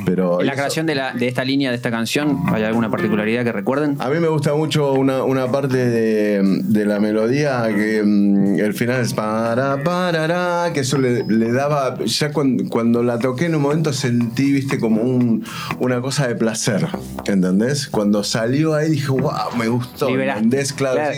Pero 0.04 0.40
En 0.40 0.46
la 0.46 0.52
eso- 0.52 0.60
creación 0.62 0.86
de, 0.86 0.94
la, 0.94 1.12
de 1.12 1.28
esta 1.28 1.44
línea, 1.44 1.70
de 1.70 1.76
esta 1.76 1.90
canción, 1.90 2.38
¿hay 2.52 2.62
alguna 2.64 2.90
particularidad 2.90 3.44
que 3.44 3.52
recuerden? 3.52 3.96
A 4.00 4.08
mí 4.08 4.18
me 4.20 4.28
gusta 4.28 4.54
mucho 4.54 4.92
una, 4.92 5.22
una 5.24 5.50
parte 5.50 5.76
de, 5.76 6.42
de 6.64 6.84
la 6.86 7.00
melodía 7.00 7.64
que 7.74 8.02
mm, 8.04 8.58
el 8.58 8.74
final 8.74 9.00
es 9.00 9.14
para, 9.14 9.82
para, 9.82 10.72
que 10.72 10.80
eso 10.80 10.98
le, 10.98 11.24
le 11.26 11.52
daba. 11.52 11.96
Ya 12.04 12.32
cuando, 12.32 12.64
cuando 12.68 13.02
la 13.02 13.18
toqué 13.18 13.46
en 13.46 13.54
un 13.54 13.62
momento 13.62 13.92
sentí, 13.92 14.52
viste, 14.52 14.78
como 14.78 15.02
un, 15.02 15.44
una 15.78 16.00
cosa 16.00 16.26
de 16.28 16.34
placer. 16.34 16.86
¿Entendés? 17.26 17.88
Cuando 17.88 18.24
salió 18.24 18.74
ahí 18.74 18.90
dije, 18.90 19.10
wow, 19.10 19.56
me 19.58 19.68
gustó. 19.68 20.08
¿Entendés? 20.08 20.72
Claro, 20.72 20.96
Claro. 20.96 21.16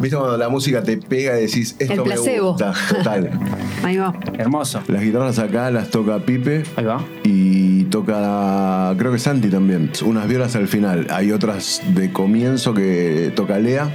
viste 0.00 0.16
cuando 0.16 0.36
la 0.36 0.48
música 0.48 0.82
te 0.82 0.96
pega 0.96 1.38
y 1.38 1.42
decís, 1.46 1.61
esto 1.62 1.92
El 1.92 1.98
me 1.98 2.04
placebo. 2.04 2.48
gusta. 2.50 2.72
Total. 2.88 3.30
Ahí 3.82 3.96
va. 3.96 4.12
Hermoso. 4.38 4.82
Las 4.88 5.02
guitarras 5.02 5.38
acá 5.38 5.70
las 5.70 5.90
toca 5.90 6.18
Pipe. 6.20 6.62
Ahí 6.76 6.84
va. 6.84 7.04
Y 7.24 7.84
toca, 7.84 8.94
creo 8.98 9.12
que 9.12 9.18
Santi 9.18 9.48
también. 9.48 9.90
Unas 10.04 10.28
violas 10.28 10.54
al 10.56 10.68
final. 10.68 11.06
Hay 11.10 11.32
otras 11.32 11.82
de 11.94 12.12
comienzo 12.12 12.74
que 12.74 13.32
toca 13.34 13.58
Lea. 13.58 13.90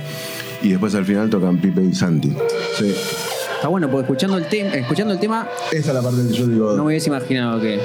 Y 0.61 0.69
después 0.69 0.95
al 0.95 1.05
final 1.05 1.29
tocan 1.29 1.57
Pipe 1.57 1.81
y 1.83 1.93
Santi. 1.93 2.35
Sí. 2.77 2.95
Está 3.55 3.67
bueno, 3.69 3.89
porque 3.89 4.03
escuchando 4.03 4.37
el, 4.37 4.45
tema 4.47 4.73
escuchando 4.75 5.13
el 5.13 5.19
tema, 5.19 5.47
Esa 5.71 5.89
es 5.89 5.93
la 5.95 6.01
parte 6.01 6.19
que 6.27 6.33
yo 6.33 6.45
digo. 6.47 6.71
no 6.73 6.83
me 6.83 6.89
hubiese 6.89 7.09
imaginado 7.09 7.59
que. 7.59 7.79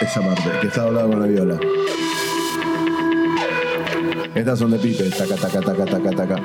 esa 0.00 0.20
parte, 0.20 0.42
que 0.60 0.66
está 0.68 0.82
doblado 0.82 1.08
con 1.10 1.20
la 1.20 1.26
viola. 1.26 1.58
Estas 4.36 4.58
son 4.58 4.70
de 4.70 4.78
Pipe, 4.78 5.08
taca, 5.08 5.34
taca, 5.34 5.60
taca, 5.62 5.84
taca, 5.86 6.10
taca. 6.10 6.36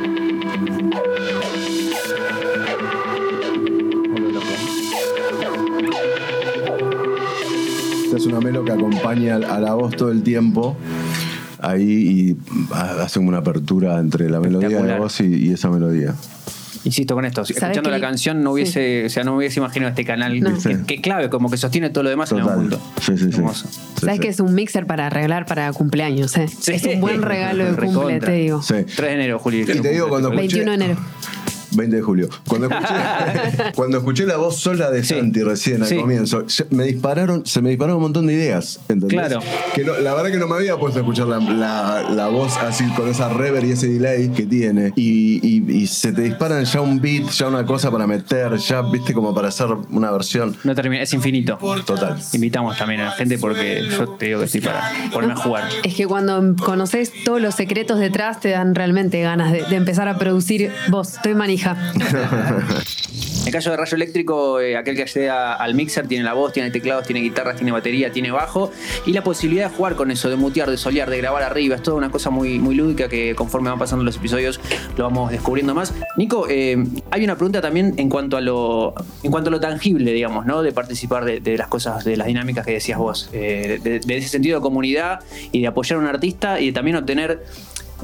Esta 8.06 8.18
es 8.18 8.26
una 8.28 8.40
melo 8.40 8.64
que 8.64 8.72
acompaña 8.72 9.36
a 9.36 9.60
la 9.60 9.74
voz 9.74 9.94
todo 9.98 10.10
el 10.10 10.24
tiempo. 10.24 10.78
Ahí 11.60 11.84
y 11.92 12.38
hace 12.74 13.20
como 13.20 13.28
una 13.28 13.40
apertura 13.40 14.00
entre 14.00 14.30
la 14.30 14.40
melodía 14.40 14.70
de 14.82 14.88
la 14.88 14.98
voz 14.98 15.20
y, 15.20 15.26
y 15.26 15.52
esa 15.52 15.70
melodía. 15.70 16.16
Insisto 16.84 17.14
con 17.14 17.26
esto, 17.26 17.42
escuchando 17.44 17.84
que- 17.84 17.90
la 17.92 18.00
canción 18.02 18.42
no 18.44 18.54
hubiese, 18.54 19.06
o 19.06 19.10
sea, 19.10 19.24
no 19.24 19.36
hubiese 19.36 19.60
imaginado 19.60 19.90
este 19.92 20.04
canal 20.04 20.40
No. 20.40 20.58
que, 20.58 20.82
que 20.84 21.02
clave, 21.02 21.30
como 21.30 21.50
que 21.52 21.58
sostiene 21.58 21.90
todo 21.92 22.04
lo 22.04 22.10
demás 22.10 22.32
en 22.32 22.40
Total. 22.40 22.58
un 22.58 22.70
punto. 22.70 22.82
Sí, 23.02 23.18
sí, 23.18 23.26
sí. 23.32 23.38
Hermoso. 23.38 23.68
Sí, 23.70 23.80
Sabes 24.02 24.16
sí. 24.16 24.20
que 24.22 24.28
es 24.30 24.40
un 24.40 24.54
mixer 24.56 24.88
para 24.88 25.08
arreglar 25.08 25.46
para 25.46 25.72
cumpleaños, 25.74 26.36
¿eh? 26.38 26.48
Sí. 26.48 26.72
Es 26.74 26.84
un 26.86 27.00
buen 27.00 27.22
regalo 27.22 27.66
de 27.66 27.76
cumple, 27.76 28.20
te 28.20 28.32
digo. 28.32 28.62
Sí. 28.64 28.74
3 28.84 28.96
de 28.98 29.14
enero, 29.14 29.38
Juli. 29.40 29.62
Y 29.62 29.66
te 29.66 29.90
digo, 29.90 30.10
cuando 30.10 30.30
escuché- 30.30 30.38
21 30.38 30.72
de 30.72 30.76
enero. 30.86 31.00
20 31.76 31.96
de 31.96 32.02
julio. 32.02 32.30
Cuando 32.48 32.68
escuché, 32.72 32.94
cuando 33.76 33.98
escuché 33.98 34.26
la 34.26 34.38
voz 34.38 34.58
sola 34.58 34.90
de 34.92 35.04
Sí. 35.04 35.16
Santi 35.16 35.42
recién 35.44 35.82
al 35.82 35.88
Sí. 35.88 35.96
comienzo, 35.98 36.48
se- 36.48 36.66
me 36.70 36.84
dispararon, 36.86 37.46
se 37.46 37.62
me 37.62 37.70
dispararon 37.70 37.98
un 37.98 38.04
montón 38.04 38.28
de 38.28 38.34
ideas. 38.34 38.80
¿entendés? 38.90 39.10
Claro. 39.10 39.40
Que 39.74 39.84
no- 39.84 39.98
la 39.98 40.14
verdad 40.14 40.32
que 40.32 40.38
no 40.38 40.48
me 40.48 40.56
había 40.56 40.78
puesto 40.78 41.00
a 41.00 41.02
escuchar 41.02 41.28
la, 41.28 41.40
la- 41.40 42.10
la 42.10 42.28
voz 42.28 42.58
así 42.58 42.86
con 42.96 43.08
esa 43.10 43.30
reverb 43.30 43.66
y 43.66 43.72
ese 43.72 43.88
delay 43.88 44.30
que 44.30 44.46
tiene. 44.46 44.94
Y, 44.96 45.40
y- 45.48 45.72
y 45.72 45.88
se 45.88 46.12
te 46.12 46.22
disparan 46.22 46.64
ya 46.66 46.82
un 46.82 47.00
beat, 47.02 47.30
ya 47.32 47.48
una 47.48 47.66
cosa 47.66 47.90
para 47.92 48.06
meter, 48.08 48.56
ya 48.58 48.82
viste 48.82 49.14
como 49.14 49.34
para 49.34 49.48
hacer 49.50 49.68
una 49.92 50.12
versión 50.12 50.56
No 50.64 50.76
termina, 50.76 51.04
es 51.04 51.14
infinito. 51.14 51.58
total. 51.86 52.18
Invitamos 52.34 52.78
también 52.78 53.02
a 53.02 53.06
la 53.06 53.12
gente 53.12 53.38
porque 53.38 53.84
yo 53.90 54.08
te 54.10 54.28
digo 54.28 54.40
que 54.40 54.46
estoy 54.46 54.62
para 54.62 54.84
ponerme 55.12 55.34
a 55.34 55.38
jugar. 55.38 55.64
Es 55.84 55.96
que 55.96 56.06
cuando 56.06 56.56
conoces 56.64 57.12
todos 57.24 57.42
los 57.42 57.56
secretos 57.56 58.00
detrás 58.00 58.40
te 58.40 58.50
dan 58.50 58.76
realmente 58.76 59.22
ganas 59.22 59.52
de, 59.52 59.64
de 59.64 59.76
empezar 59.76 60.08
a 60.08 60.18
producir 60.18 60.72
vos. 60.90 61.14
Estoy 61.16 61.34
En 63.42 63.48
el 63.48 63.54
caso 63.54 63.72
de 63.72 63.78
Rayo 63.78 63.96
Eléctrico, 63.96 64.60
eh, 64.60 64.78
aquel 64.78 64.96
que 64.96 65.02
accede 65.02 65.30
a- 65.30 65.54
al 65.54 65.74
mixer 65.74 66.08
tiene 66.08 66.24
la 66.24 66.34
voz, 66.34 66.54
tiene 66.54 66.70
teclados, 66.70 67.08
tiene 67.08 67.22
guitarras, 67.22 67.56
tiene 67.56 67.72
batería, 67.72 68.12
tiene 68.12 68.30
bajo 68.30 68.72
y 69.06 69.14
la 69.14 69.24
posibilidad 69.24 69.70
de 69.70 69.76
jugar 69.76 69.96
con 69.96 70.12
eso, 70.12 70.30
de 70.30 70.36
mutear, 70.36 70.70
de 70.70 70.78
solear, 70.78 71.10
de 71.10 71.18
grabar 71.18 71.42
arriba. 71.42 71.76
Es 71.76 71.82
toda 71.82 71.98
una 71.98 72.12
cosa 72.12 72.30
muy, 72.30 72.60
muy 72.60 72.76
lúdica 72.76 73.10
que 73.10 73.34
conforme 73.34 73.70
van 73.72 73.80
pasando 73.80 74.06
los 74.06 74.16
episodios 74.16 74.60
lo 74.96 75.06
vamos 75.06 75.32
descubriendo 75.32 75.74
más. 75.74 75.92
Nico, 76.18 76.46
eh, 76.50 76.86
hay 77.10 77.24
una 77.24 77.36
pregunta 77.36 77.62
también 77.62 77.96
en 77.98 78.10
cuanto 78.10 78.38
a 78.38 78.42
lo, 78.42 78.94
en 79.24 79.32
cuanto 79.32 79.50
a 79.50 79.52
lo 79.52 79.60
tangible, 79.60 80.14
digamos, 80.14 80.46
¿no? 80.46 80.62
De 80.62 80.72
participar 80.72 81.26
de, 81.26 81.58
las 81.58 81.68
cosas, 81.68 82.06
de 82.06 82.18
las 82.18 82.28
dinámicas 82.28 82.64
que 82.64 82.74
decías 82.74 83.00
vos, 83.00 83.28
eh, 83.34 83.80
de, 83.84 84.18
ese 84.18 84.28
sentido 84.28 84.60
de 84.60 84.62
comunidad 84.62 85.22
y 85.52 85.62
de 85.62 85.68
apoyar 85.68 85.98
a 85.98 86.02
un 86.02 86.08
artista 86.08 86.60
y 86.60 86.68
de 86.68 86.74
también 86.74 86.96
obtener 86.98 87.44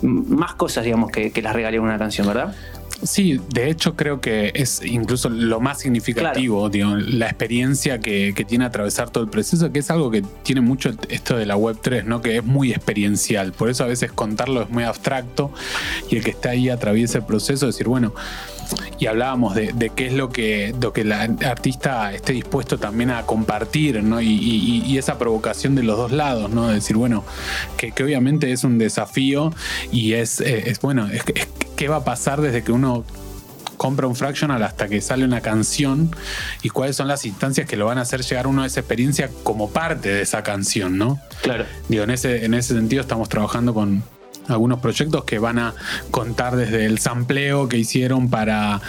más 0.01 0.53
cosas, 0.55 0.83
digamos, 0.83 1.11
que, 1.11 1.31
las 1.41 1.55
regalía 1.55 1.81
una 1.81 1.97
canción, 1.97 2.27
¿verdad? 2.27 2.55
Sí, 3.03 3.39
de 3.53 3.69
hecho 3.69 3.95
creo 3.95 4.19
que 4.21 4.51
es 4.55 4.81
incluso 4.83 5.29
lo 5.29 5.59
más 5.59 5.79
significativo, 5.79 6.69
digo, 6.69 6.95
la 6.95 7.27
experiencia 7.27 7.99
que, 7.99 8.33
que 8.35 8.43
tiene 8.43 8.65
atravesar 8.65 9.09
todo 9.11 9.23
el 9.23 9.29
proceso, 9.29 9.71
que 9.71 9.79
es 9.79 9.91
algo 9.91 10.09
que 10.09 10.23
tiene 10.43 10.61
mucho 10.61 10.91
esto 11.09 11.37
de 11.37 11.45
la 11.45 11.55
Web 11.55 11.77
3, 11.81 12.05
¿no? 12.05 12.21
que 12.21 12.37
es 12.37 12.43
muy 12.43 12.71
experiencial. 12.71 13.53
Por 13.53 13.69
eso 13.69 13.83
a 13.83 13.87
veces 13.87 14.11
contarlo 14.11 14.63
es 14.63 14.69
muy 14.69 14.83
abstracto 14.83 15.51
y 16.09 16.17
el 16.17 16.23
que 16.23 16.31
está 16.31 16.49
ahí 16.49 16.69
atraviesa 16.69 17.19
el 17.19 17.25
proceso, 17.25 17.67
decir, 17.67 17.87
bueno, 17.87 18.13
y 18.99 19.05
hablábamos 19.05 19.55
de, 19.55 19.71
de 19.73 19.91
qué 19.91 20.07
es 20.07 20.13
lo 20.13 20.29
que, 20.29 20.73
lo 20.81 20.91
que 20.91 21.01
el 21.01 21.11
artista 21.13 22.13
esté 22.13 22.33
dispuesto 22.33 22.77
también 22.77 23.11
a 23.11 23.21
compartir, 23.23 24.03
¿no? 24.03 24.19
Y, 24.19 24.27
y- 24.27 24.83
y 24.85 24.97
esa 24.97 25.17
provocación 25.17 25.73
de 25.75 25.83
los 25.83 25.97
dos 25.97 26.11
lados, 26.11 26.49
¿no? 26.49 26.67
De 26.67 26.73
decir, 26.75 26.97
bueno, 26.97 27.23
que, 27.77 27.91
que 27.91 28.03
obviamente 28.03 28.51
es 28.51 28.63
un 28.65 28.77
desafío 28.77 29.53
y 29.91 30.13
es, 30.13 30.41
eh, 30.41 30.63
es 30.69 30.81
bueno, 30.81 31.07
es, 31.07 31.21
es- 31.33 31.47
qué 31.77 31.87
va 31.87 31.97
a 31.97 32.03
pasar 32.03 32.41
desde 32.41 32.63
que 32.63 32.73
uno 32.73 33.05
compra 33.77 34.07
un 34.07 34.15
fractional 34.15 34.61
hasta 34.63 34.89
que 34.89 34.99
sale 34.99 35.23
una 35.23 35.41
canción 35.41 36.09
y 36.63 36.69
cuáles 36.69 36.95
son 36.95 37.07
las 37.07 37.23
instancias 37.25 37.67
que 37.67 37.77
lo 37.77 37.85
van 37.85 37.99
a 37.99 38.01
hacer 38.01 38.23
llegar 38.23 38.47
uno 38.47 38.63
a 38.63 38.65
esa 38.65 38.79
experiencia 38.79 39.29
como 39.43 39.69
parte 39.69 40.09
de 40.09 40.21
esa 40.23 40.43
canción, 40.43 40.97
¿no? 40.97 41.19
Claro. 41.43 41.65
Digo, 41.87 42.03
en 42.03 42.09
ese, 42.09 42.43
en 42.43 42.55
ese 42.55 42.73
sentido 42.73 43.01
estamos 43.01 43.29
trabajando 43.29 43.73
con 43.73 44.03
algunos 44.47 44.79
proyectos 44.79 45.23
que 45.25 45.39
van 45.39 45.59
a 45.59 45.73
contar 46.11 46.55
desde 46.55 46.85
el 46.85 46.99
sampleo 46.99 47.67
que 47.69 47.77
hicieron 47.77 48.29
para, 48.29 48.81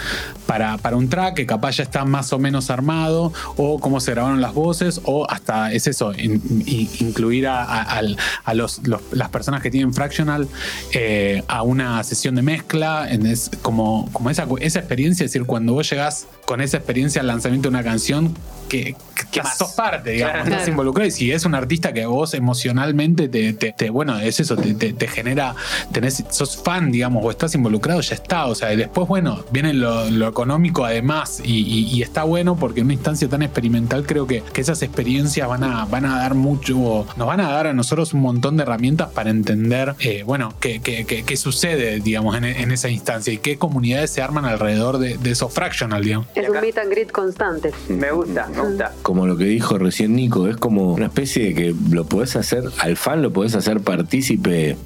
para, 0.45 0.77
para 0.77 0.95
un 0.95 1.09
track 1.09 1.35
que 1.35 1.45
capaz 1.45 1.77
ya 1.77 1.83
está 1.83 2.05
más 2.05 2.31
o 2.33 2.39
menos 2.39 2.69
armado, 2.69 3.33
o 3.57 3.79
cómo 3.79 3.99
se 3.99 4.11
grabaron 4.11 4.41
las 4.41 4.53
voces, 4.53 5.01
o 5.05 5.25
hasta 5.29 5.71
es 5.71 5.87
eso, 5.87 6.13
in- 6.13 6.41
in- 6.65 6.89
incluir 6.99 7.47
a, 7.47 7.63
a- 7.63 8.53
los, 8.53 8.81
los- 8.87 9.01
las 9.11 9.29
personas 9.29 9.61
que 9.61 9.69
tienen 9.71 9.93
fractional 9.93 10.47
eh, 10.93 11.43
a 11.47 11.61
una 11.63 12.03
sesión 12.03 12.35
de 12.35 12.41
mezcla, 12.41 13.09
es- 13.09 13.51
como, 13.61 14.09
como 14.11 14.29
esa, 14.29 14.47
esa 14.59 14.79
experiencia, 14.79 15.25
es 15.25 15.31
decir, 15.31 15.45
cuando 15.45 15.73
vos 15.73 15.89
llegás 15.89 16.27
con 16.49 16.61
esa 16.61 16.77
experiencia 16.77 17.21
al 17.21 17.27
lanzamiento 17.27 17.69
de 17.69 17.75
una 17.75 17.83
canción, 17.83 18.35
que, 18.69 18.95
que 19.31 19.41
sos 19.57 19.71
parte, 19.73 20.11
digamos, 20.11 20.31
Claro. 20.33 20.43
estás 20.45 20.57
Claro. 20.61 20.71
involucrado 20.71 21.07
y 21.07 21.11
si 21.11 21.31
es 21.31 21.43
un 21.45 21.53
artista 21.55 21.91
que 21.93 22.05
vos 22.07 22.33
emocionalmente 22.35 23.27
te, 23.27 23.53
te- 23.53 23.71
te- 23.71 23.89
bueno, 23.91 24.19
es 24.19 24.39
eso, 24.39 24.55
te, 24.57 24.73
te- 24.75 24.93
te 24.93 25.07
genera, 25.07 25.55
tenés, 25.91 26.23
sos 26.29 26.57
fan, 26.57 26.91
digamos, 26.91 27.23
o 27.25 27.29
estás 27.31 27.53
involucrado, 27.55 28.01
ya 28.01 28.13
está. 28.15 28.45
O 28.45 28.53
sea, 28.55 28.71
y 28.73 28.77
después, 28.77 29.07
bueno, 29.07 29.43
viene 29.51 29.73
lo, 29.73 30.09
lo 30.11 30.27
económico 30.27 30.85
además 30.85 31.41
y, 31.43 31.59
y- 31.61 31.85
y 31.95 32.01
está 32.03 32.23
bueno 32.23 32.55
porque 32.57 32.79
en 32.81 32.87
una 32.87 32.93
instancia 32.93 33.27
tan 33.29 33.41
experimental 33.43 34.05
creo 34.05 34.25
que, 34.27 34.41
que 34.53 34.61
esas 34.61 34.81
experiencias 34.83 35.47
van 35.47 35.63
a, 35.63 35.85
van 35.85 36.05
a 36.05 36.17
dar 36.19 36.33
mucho, 36.35 37.07
nos 37.17 37.27
van 37.27 37.41
a 37.41 37.49
dar 37.51 37.65
a 37.67 37.73
nosotros 37.73 38.13
un 38.13 38.21
montón 38.21 38.57
de 38.57 38.63
herramientas 38.63 39.09
para 39.09 39.29
entender, 39.31 39.95
eh, 39.99 40.23
bueno, 40.25 40.53
qué, 40.59 40.79
qué- 40.79 41.05
qué- 41.05 41.23
qué 41.23 41.37
sucede, 41.37 41.99
digamos, 42.01 42.35
en, 42.37 42.43
en 42.43 42.71
esa 42.71 42.89
instancia 42.89 43.33
y 43.33 43.37
qué 43.39 43.57
comunidades 43.57 44.11
se 44.11 44.21
arman 44.21 44.45
alrededor 44.45 44.97
de, 44.99 45.17
de 45.17 45.31
esos 45.31 45.51
fractional, 45.53 46.03
digamos. 46.03 46.27
Es 46.39 46.49
un 46.49 46.61
meet 46.61 46.77
and 46.77 46.91
greet 46.91 47.11
constante. 47.11 47.71
Me 47.89 48.11
gusta, 48.11 48.47
me 48.47 48.61
gusta. 48.61 48.93
como 49.01 49.27
lo 49.27 49.37
que 49.37 49.45
dijo 49.45 49.77
recién 49.77 50.15
Nico, 50.15 50.47
es 50.47 50.57
como 50.57 50.93
una 50.93 51.05
especie 51.07 51.47
de 51.47 51.53
que 51.53 51.75
lo 51.91 52.05
podés 52.05 52.35
hacer, 52.35 52.63
al 52.79 52.95
fan 52.97 53.21
lo 53.21 53.31
podés 53.33 53.55
hacer 53.55 53.81
partícipe 53.81 54.77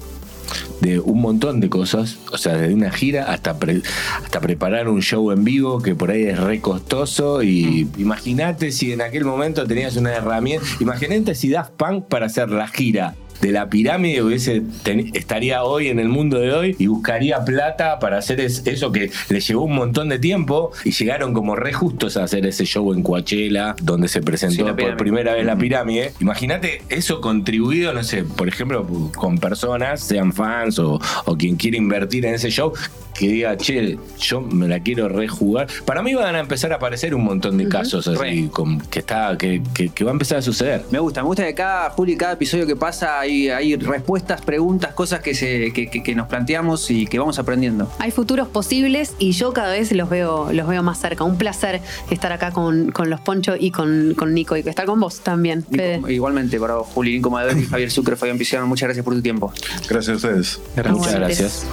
de 0.80 1.00
un 1.00 1.20
montón 1.22 1.60
de 1.60 1.70
cosas, 1.70 2.18
o 2.30 2.36
sea, 2.36 2.54
desde 2.56 2.74
una 2.74 2.90
gira 2.90 3.32
hasta, 3.32 3.58
pre- 3.58 3.82
hasta 4.22 4.40
preparar 4.40 4.88
un 4.88 5.00
show 5.00 5.30
en 5.32 5.42
vivo 5.42 5.80
que 5.80 5.94
por 5.94 6.10
ahí 6.10 6.24
es 6.24 6.38
re 6.38 6.60
costoso 6.60 7.42
y 7.42 7.88
imagínate 7.96 8.70
si 8.70 8.92
en 8.92 9.00
aquel 9.00 9.24
momento 9.24 9.66
tenías 9.66 9.96
una 9.96 10.12
herramienta, 10.12 10.66
imagínate 10.80 11.34
si 11.34 11.48
Daft 11.48 11.72
Punk 11.72 12.04
para 12.06 12.26
hacer 12.26 12.50
la 12.50 12.68
gira 12.68 13.14
de 13.40 13.52
la 13.52 13.68
pirámide 13.68 14.22
hubiese 14.22 14.62
ten- 14.82 15.10
estaría 15.14 15.64
hoy 15.64 15.88
en 15.88 15.98
el 15.98 16.08
mundo 16.08 16.38
de 16.38 16.52
hoy 16.52 16.76
y 16.78 16.86
buscaría 16.86 17.44
plata 17.44 17.98
para 17.98 18.18
hacer 18.18 18.40
es- 18.40 18.66
eso 18.66 18.92
que 18.92 19.10
le 19.28 19.40
llevó 19.40 19.64
un 19.64 19.74
montón 19.74 20.08
de 20.08 20.18
tiempo 20.18 20.72
y 20.84 20.92
llegaron 20.92 21.34
como 21.34 21.56
re 21.56 21.72
justos 21.72 22.16
a 22.16 22.24
hacer 22.24 22.46
ese 22.46 22.64
show 22.64 22.92
en 22.92 23.02
Coachella 23.02 23.74
donde 23.82 24.08
se 24.08 24.22
presentó 24.22 24.66
Sí, 24.68 24.72
por 24.82 24.96
primera 24.96 25.34
vez 25.34 25.44
la 25.44 25.56
pirámide. 25.56 26.12
Imagínate 26.20 26.82
eso 26.88 27.20
contribuido, 27.20 27.92
no 27.92 28.02
sé, 28.02 28.24
por 28.24 28.48
ejemplo, 28.48 28.86
con 29.16 29.38
personas, 29.38 30.00
sean 30.00 30.32
fans 30.32 30.78
o, 30.78 31.00
o 31.24 31.36
quien 31.36 31.56
quiera 31.56 31.76
invertir 31.76 32.24
en 32.26 32.34
ese 32.34 32.50
show, 32.50 32.72
que 33.14 33.28
diga, 33.28 33.56
che, 33.56 33.98
yo 34.18 34.40
me 34.40 34.68
la 34.68 34.80
quiero 34.80 35.08
rejugar. 35.08 35.68
Para 35.84 36.02
mí 36.02 36.14
van 36.14 36.34
a 36.34 36.40
empezar 36.40 36.72
a 36.72 36.76
aparecer 36.76 37.14
un 37.14 37.24
montón 37.24 37.56
de 37.58 37.68
casos 37.68 38.06
así, 38.08 38.48
con- 38.52 38.80
que, 38.80 38.98
está, 39.00 39.36
que, 39.38 39.62
que- 39.72 39.88
que 39.90 40.04
va 40.04 40.10
a 40.10 40.12
empezar 40.12 40.38
a 40.38 40.42
suceder. 40.42 40.84
Me 40.90 40.98
gusta, 40.98 41.22
me 41.22 41.26
gusta 41.28 41.44
que 41.44 41.54
cada, 41.54 41.90
Juli, 41.90 42.16
cada 42.16 42.32
episodio 42.32 42.66
que 42.66 42.76
pasa 42.76 43.20
hay, 43.20 43.48
hay 43.48 43.76
respuestas, 43.76 44.40
preguntas, 44.42 44.92
cosas 44.94 45.20
que, 45.20 45.34
se, 45.34 45.72
que, 45.72 45.88
que- 45.88 46.02
que 46.02 46.14
nos 46.14 46.26
planteamos 46.28 46.90
y 46.90 47.06
que 47.06 47.18
vamos 47.18 47.38
aprendiendo. 47.38 47.90
Hay 47.98 48.10
futuros 48.10 48.48
posibles 48.48 49.14
y 49.18 49.32
yo 49.32 49.52
cada 49.52 49.72
vez 49.72 49.92
los 49.92 50.08
veo, 50.10 50.52
los 50.52 50.66
veo 50.68 50.82
más 50.82 50.98
cerca. 51.00 51.24
Un 51.24 51.36
placer 51.38 51.80
estar 52.10 52.32
acá 52.32 52.50
con, 52.50 52.90
con 52.92 53.10
los 53.10 53.20
Poncho 53.20 53.54
y 53.58 53.70
con, 53.70 54.14
con 54.16 54.34
Nico 54.34 54.56
y 54.56 54.60
estar 54.60 54.86
con 54.86 54.98
vos 55.00 55.20
también. 55.20 55.64
Nico- 55.70 56.08
igualmente 56.10 56.58
para 56.58 56.74
vos, 56.76 56.88
Juli, 56.94 57.14
Nico 57.16 57.30
Madero, 57.30 57.56
Javier 57.70 57.90
Sucre, 57.90 58.16
Fabián 58.16 58.38
Pizarro, 58.38 58.66
muchas 58.66 58.88
gracias 58.88 59.04
por 59.04 59.14
tu 59.14 59.22
tiempo. 59.22 59.52
Gracias 59.88 60.08
a 60.08 60.16
ustedes. 60.16 60.60
Muchas 60.90 61.14
gracias. 61.14 61.66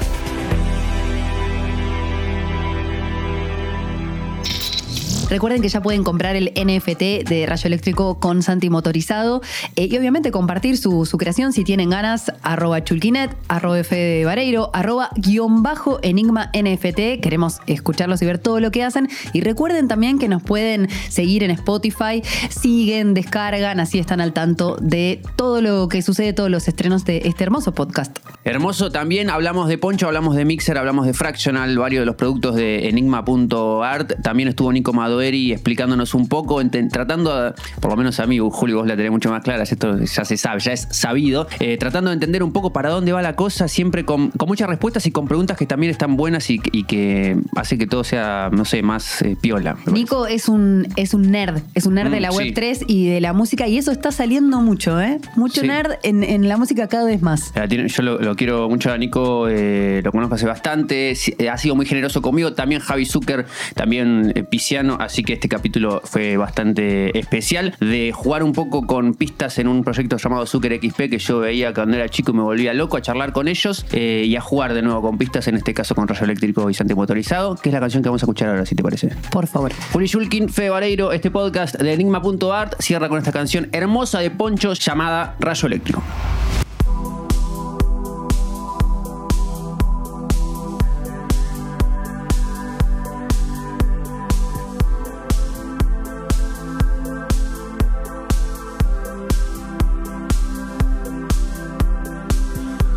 Recuerden 5.32 5.62
que 5.62 5.70
ya 5.70 5.82
pueden 5.82 6.04
comprar 6.04 6.36
el 6.36 6.52
NFT 6.58 7.26
de 7.26 7.46
Rayo 7.48 7.68
Eléctrico 7.68 8.20
con 8.20 8.44
Santi 8.44 8.70
motorizado 8.70 9.42
eh, 9.78 9.88
y 9.90 9.98
obviamente 9.98 10.30
compartir 10.30 10.78
su, 10.78 11.08
creación 11.18 11.54
si 11.54 11.64
tienen 11.64 11.90
ganas. 11.90 12.34
Arroba 12.42 12.84
chulquinet, 12.84 13.34
arroba 13.48 13.82
Fede 13.86 14.26
Vareiro, 14.26 14.72
arroba 14.74 15.10
guion 15.16 15.64
bajo 15.64 16.00
enigma 16.02 16.52
NFT. 16.54 17.22
Queremos 17.22 17.62
escucharlos 17.66 18.22
y 18.22 18.26
ver 18.26 18.40
todo 18.40 18.60
lo 18.60 18.72
que 18.72 18.84
hacen. 18.84 19.08
Y 19.32 19.40
recuerden 19.40 19.88
también 19.88 20.20
que 20.20 20.28
nos 20.28 20.44
pueden 20.44 20.90
seguir 21.08 21.44
en 21.44 21.52
Spotify. 21.52 22.22
Siguen, 22.50 23.14
descargan, 23.14 23.80
así 23.80 24.00
están 24.00 24.20
al 24.20 24.34
tanto 24.34 24.76
de 24.82 25.22
todo 25.38 25.62
lo 25.62 25.88
que 25.88 26.02
sucede, 26.02 26.34
todos 26.34 26.50
los 26.50 26.68
estrenos 26.68 27.06
de 27.06 27.22
este 27.24 27.46
hermoso 27.46 27.74
podcast. 27.74 28.20
Hermoso, 28.44 28.92
también 28.92 29.30
hablamos 29.30 29.70
de 29.70 29.78
Poncho, 29.78 30.08
hablamos 30.08 30.36
de 30.36 30.44
Mixer, 30.44 30.78
hablamos 30.78 31.06
de 31.06 31.14
Fractional, 31.14 31.78
varios 31.78 32.02
de 32.02 32.06
los 32.06 32.16
productos 32.16 32.56
de 32.56 32.90
enigma.art. 32.90 34.22
También 34.22 34.50
estuvo 34.50 34.74
Nico 34.74 34.92
Madori 34.92 35.21
Eri 35.22 35.52
explicándonos 35.52 36.14
un 36.14 36.28
poco, 36.28 36.62
tratando, 36.92 37.54
por 37.80 37.92
lo 37.92 37.98
menos 37.98 38.20
a 38.20 38.28
mí, 38.28 38.40
Julio, 38.40 38.78
vos 38.78 38.88
la 38.88 38.96
tenés 38.96 39.12
mucho 39.12 39.30
más 39.30 39.44
clara, 39.44 39.64
esto 39.64 39.98
ya 40.00 40.26
se 40.26 40.38
sabe, 40.38 40.60
ya 40.60 40.74
es 40.74 40.88
sabido, 40.92 41.48
eh, 41.60 41.78
tratando 41.78 42.10
de 42.10 42.16
entender 42.16 42.44
un 42.44 42.52
poco 42.52 42.72
para 42.74 42.90
dónde 42.90 43.12
va 43.14 43.22
la 43.22 43.36
cosa, 43.36 43.68
siempre 43.68 44.06
con, 44.06 44.32
con 44.32 44.48
muchas 44.48 44.68
respuestas 44.70 45.06
y 45.06 45.12
con 45.12 45.28
preguntas 45.28 45.58
que 45.58 45.66
también 45.66 45.92
están 45.92 46.18
buenas 46.18 46.50
y, 46.50 46.60
y 46.72 46.84
que 46.86 47.38
hace 47.56 47.78
que 47.78 47.88
todo 47.88 48.04
sea, 48.04 48.50
no 48.52 48.66
sé, 48.66 48.82
más 48.84 49.22
eh, 49.22 49.38
piola. 49.40 49.78
Nico 49.92 50.28
es 50.28 50.48
un, 50.50 50.88
es 50.96 51.14
un 51.14 51.32
nerd, 51.32 51.62
es 51.74 51.86
un 51.86 51.96
nerd 51.96 52.10
Mm, 52.10 52.14
de 52.14 52.20
la 52.20 52.32
sí. 52.32 52.38
web 52.38 52.54
3 52.54 52.86
y 52.88 53.10
de 53.10 53.22
la 53.22 53.32
música 53.34 53.68
y 53.68 53.78
eso 53.78 53.92
está 53.92 54.12
saliendo 54.12 54.60
mucho, 54.62 55.00
¿eh? 55.00 55.20
Mucho 55.36 55.62
Sí. 55.62 55.68
nerd 55.68 55.94
en, 56.04 56.24
en 56.24 56.48
la 56.50 56.58
música 56.58 56.88
cada 56.88 57.06
vez 57.06 57.22
más. 57.22 57.54
Tiene- 57.70 57.88
Yo 57.88 58.02
lo, 58.04 58.20
lo 58.20 58.36
quiero 58.36 58.68
mucho 58.70 58.92
a 58.92 58.98
Nico, 58.98 59.48
eh, 59.48 60.02
lo 60.04 60.12
conozco 60.12 60.36
hace 60.36 60.46
bastante, 60.48 61.14
ha 61.52 61.58
sido 61.58 61.76
muy 61.76 61.86
generoso 61.86 62.22
conmigo, 62.22 62.54
también 62.54 62.82
Javi 62.82 63.06
Zucker, 63.06 63.46
también 63.76 64.34
Pisciano, 64.50 64.98
así 65.12 65.24
que 65.24 65.34
este 65.34 65.50
capítulo 65.50 66.02
fue 66.06 66.38
bastante 66.38 67.18
especial, 67.20 67.76
de 67.82 68.14
jugar 68.14 68.44
un 68.44 68.54
poco 68.54 68.88
con 68.88 69.14
pistas 69.14 69.60
en 69.60 69.68
un 69.68 69.84
proyecto 69.84 70.16
llamado 70.16 70.46
Zucker 70.46 70.80
XP 70.82 71.10
que 71.10 71.18
yo 71.18 71.40
veía 71.40 71.74
cuando 71.74 71.98
era 71.98 72.08
chico 72.08 72.32
y 72.32 72.36
me 72.36 72.44
volvía 72.44 72.74
loco 72.74 72.96
a 72.96 73.02
charlar 73.02 73.34
con 73.34 73.50
ellos 73.50 73.86
eh, 73.92 74.24
y 74.26 74.38
a 74.38 74.42
jugar 74.42 74.74
de 74.74 74.82
nuevo 74.82 75.02
con 75.02 75.18
pistas, 75.18 75.50
en 75.50 75.56
este 75.56 75.74
caso 75.74 75.96
con 75.96 76.08
rayo 76.08 76.24
eléctrico 76.24 76.70
y 76.70 76.94
motorizado, 76.96 77.56
que 77.56 77.70
es 77.70 77.74
la 77.74 77.82
canción 77.82 78.02
que 78.02 78.10
vamos 78.10 78.22
a 78.22 78.26
escuchar 78.26 78.50
ahora, 78.50 78.66
si 78.66 78.76
te 78.76 78.84
parece. 78.84 79.10
Por 79.32 79.48
favor. 79.48 79.74
Juli 79.92 80.08
Shulkin, 80.08 80.48
Fede 80.48 80.70
Vareiro, 80.70 81.12
este 81.12 81.30
podcast 81.30 81.76
de 81.76 81.94
Enigma.art 81.94 82.76
cierra 82.80 83.10
con 83.10 83.18
esta 83.18 83.34
canción 83.34 83.68
hermosa 83.74 84.20
de 84.20 84.32
Poncho 84.32 84.74
llamada 84.74 85.36
Rayo 85.40 85.68
Eléctrico. 85.68 86.02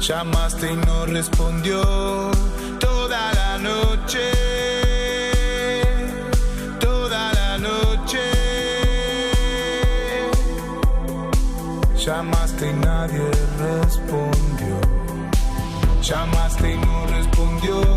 Llamaste 0.06 0.70
y 0.70 0.76
no 0.76 1.06
respondió 1.06 1.80
toda 2.78 3.32
la 3.32 3.56
noche. 3.56 4.20
Toda 6.78 7.32
la 7.32 7.56
noche. 7.56 8.20
Llamaste 11.96 12.68
y 12.68 12.72
nadie 12.74 13.30
respondió. 13.58 14.78
Llamaste 16.02 16.74
y 16.74 16.76
no 16.76 17.06
respondió 17.06 17.93